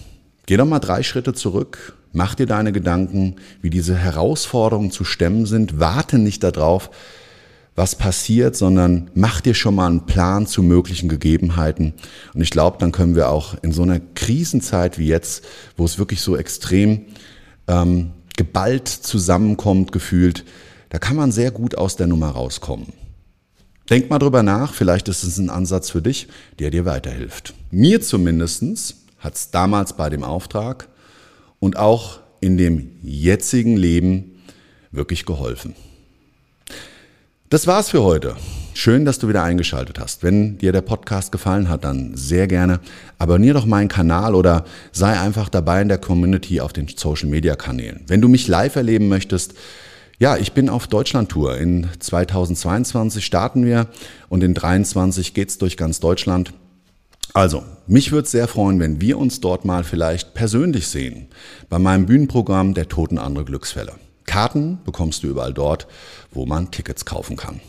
geh 0.46 0.56
doch 0.56 0.64
mal 0.64 0.78
drei 0.78 1.02
Schritte 1.02 1.34
zurück, 1.34 1.96
mach 2.12 2.36
dir 2.36 2.46
deine 2.46 2.70
Gedanken, 2.70 3.34
wie 3.62 3.70
diese 3.70 3.96
Herausforderungen 3.96 4.92
zu 4.92 5.02
stemmen 5.02 5.44
sind, 5.44 5.80
warte 5.80 6.18
nicht 6.20 6.44
darauf, 6.44 6.90
was 7.76 7.94
passiert, 7.94 8.56
sondern 8.56 9.10
mach 9.14 9.42
dir 9.42 9.54
schon 9.54 9.74
mal 9.74 9.86
einen 9.86 10.06
Plan 10.06 10.46
zu 10.46 10.62
möglichen 10.62 11.08
Gegebenheiten. 11.08 11.92
Und 12.34 12.40
ich 12.40 12.50
glaube, 12.50 12.78
dann 12.80 12.90
können 12.90 13.14
wir 13.14 13.28
auch 13.28 13.54
in 13.62 13.70
so 13.70 13.82
einer 13.82 14.00
Krisenzeit 14.00 14.98
wie 14.98 15.06
jetzt, 15.06 15.44
wo 15.76 15.84
es 15.84 15.98
wirklich 15.98 16.22
so 16.22 16.36
extrem 16.36 17.02
ähm, 17.68 18.12
geballt 18.36 18.88
zusammenkommt, 18.88 19.92
gefühlt, 19.92 20.44
da 20.88 20.98
kann 20.98 21.16
man 21.16 21.32
sehr 21.32 21.50
gut 21.50 21.76
aus 21.76 21.96
der 21.96 22.06
Nummer 22.06 22.30
rauskommen. 22.30 22.92
Denk 23.90 24.10
mal 24.10 24.18
drüber 24.18 24.42
nach, 24.42 24.72
vielleicht 24.74 25.08
ist 25.08 25.22
es 25.22 25.38
ein 25.38 25.50
Ansatz 25.50 25.90
für 25.90 26.02
dich, 26.02 26.28
der 26.58 26.70
dir 26.70 26.84
weiterhilft. 26.84 27.54
Mir 27.70 28.00
zumindestens 28.00 28.96
hat 29.18 29.34
es 29.34 29.50
damals 29.50 29.92
bei 29.96 30.10
dem 30.10 30.24
Auftrag 30.24 30.88
und 31.60 31.76
auch 31.76 32.20
in 32.40 32.56
dem 32.56 32.90
jetzigen 33.02 33.76
Leben 33.76 34.42
wirklich 34.90 35.24
geholfen. 35.24 35.74
Das 37.48 37.68
war's 37.68 37.90
für 37.90 38.02
heute. 38.02 38.34
Schön, 38.74 39.04
dass 39.04 39.20
du 39.20 39.28
wieder 39.28 39.44
eingeschaltet 39.44 40.00
hast. 40.00 40.24
Wenn 40.24 40.58
dir 40.58 40.72
der 40.72 40.80
Podcast 40.80 41.30
gefallen 41.30 41.68
hat, 41.68 41.84
dann 41.84 42.16
sehr 42.16 42.48
gerne 42.48 42.80
abonniere 43.18 43.54
doch 43.54 43.66
meinen 43.66 43.86
Kanal 43.86 44.34
oder 44.34 44.64
sei 44.90 45.16
einfach 45.16 45.48
dabei 45.48 45.80
in 45.80 45.86
der 45.86 45.98
Community 45.98 46.60
auf 46.60 46.72
den 46.72 46.88
Social 46.88 47.28
Media 47.28 47.54
Kanälen. 47.54 48.02
Wenn 48.08 48.20
du 48.20 48.26
mich 48.26 48.48
live 48.48 48.74
erleben 48.74 49.06
möchtest, 49.06 49.54
ja, 50.18 50.36
ich 50.36 50.54
bin 50.54 50.68
auf 50.68 50.88
Deutschland-Tour. 50.88 51.56
In 51.58 51.86
2022 52.00 53.24
starten 53.24 53.64
wir 53.64 53.86
und 54.28 54.42
in 54.42 54.56
2023 54.56 55.32
geht's 55.32 55.56
durch 55.56 55.76
ganz 55.76 56.00
Deutschland. 56.00 56.52
Also, 57.32 57.62
mich 57.86 58.10
würde 58.10 58.26
sehr 58.26 58.48
freuen, 58.48 58.80
wenn 58.80 59.00
wir 59.00 59.18
uns 59.18 59.40
dort 59.40 59.64
mal 59.64 59.84
vielleicht 59.84 60.34
persönlich 60.34 60.88
sehen. 60.88 61.28
Bei 61.68 61.78
meinem 61.78 62.06
Bühnenprogramm 62.06 62.74
Der 62.74 62.88
Toten 62.88 63.18
andere 63.18 63.44
Glücksfälle. 63.44 63.92
Karten 64.26 64.78
bekommst 64.84 65.22
du 65.22 65.28
überall 65.28 65.54
dort, 65.54 65.86
wo 66.32 66.46
man 66.46 66.70
Tickets 66.70 67.04
kaufen 67.04 67.36
kann. 67.36 67.60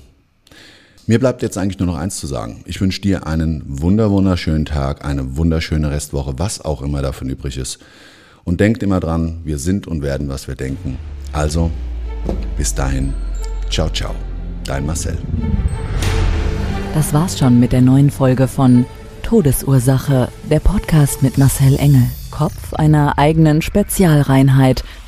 Mir 1.09 1.19
bleibt 1.19 1.41
jetzt 1.41 1.57
eigentlich 1.57 1.79
nur 1.79 1.87
noch 1.87 1.95
eins 1.95 2.17
zu 2.17 2.27
sagen. 2.27 2.63
Ich 2.65 2.81
wünsche 2.81 2.99
dir 2.99 3.25
einen 3.25 3.63
wunder 3.65 4.11
wunderschönen 4.11 4.65
Tag, 4.65 5.05
eine 5.05 5.37
wunderschöne 5.37 5.89
Restwoche, 5.89 6.33
was 6.37 6.59
auch 6.59 6.81
immer 6.81 7.01
davon 7.01 7.29
übrig 7.29 7.57
ist. 7.57 7.79
Und 8.43 8.59
denkt 8.59 8.83
immer 8.83 8.99
dran, 8.99 9.39
wir 9.45 9.57
sind 9.57 9.87
und 9.87 10.01
werden, 10.01 10.27
was 10.27 10.49
wir 10.49 10.55
denken. 10.55 10.97
Also, 11.31 11.71
bis 12.57 12.75
dahin, 12.75 13.13
ciao, 13.69 13.89
ciao, 13.89 14.13
dein 14.65 14.85
Marcel. 14.85 15.17
Das 16.93 17.13
war's 17.13 17.39
schon 17.39 17.57
mit 17.59 17.71
der 17.71 17.81
neuen 17.81 18.11
Folge 18.11 18.49
von 18.49 18.85
Todesursache, 19.23 20.29
der 20.49 20.59
Podcast 20.59 21.23
mit 21.23 21.37
Marcel 21.37 21.77
Engel, 21.77 22.09
Kopf 22.31 22.73
einer 22.73 23.17
eigenen 23.17 23.61
Spezialreinheit 23.61 24.83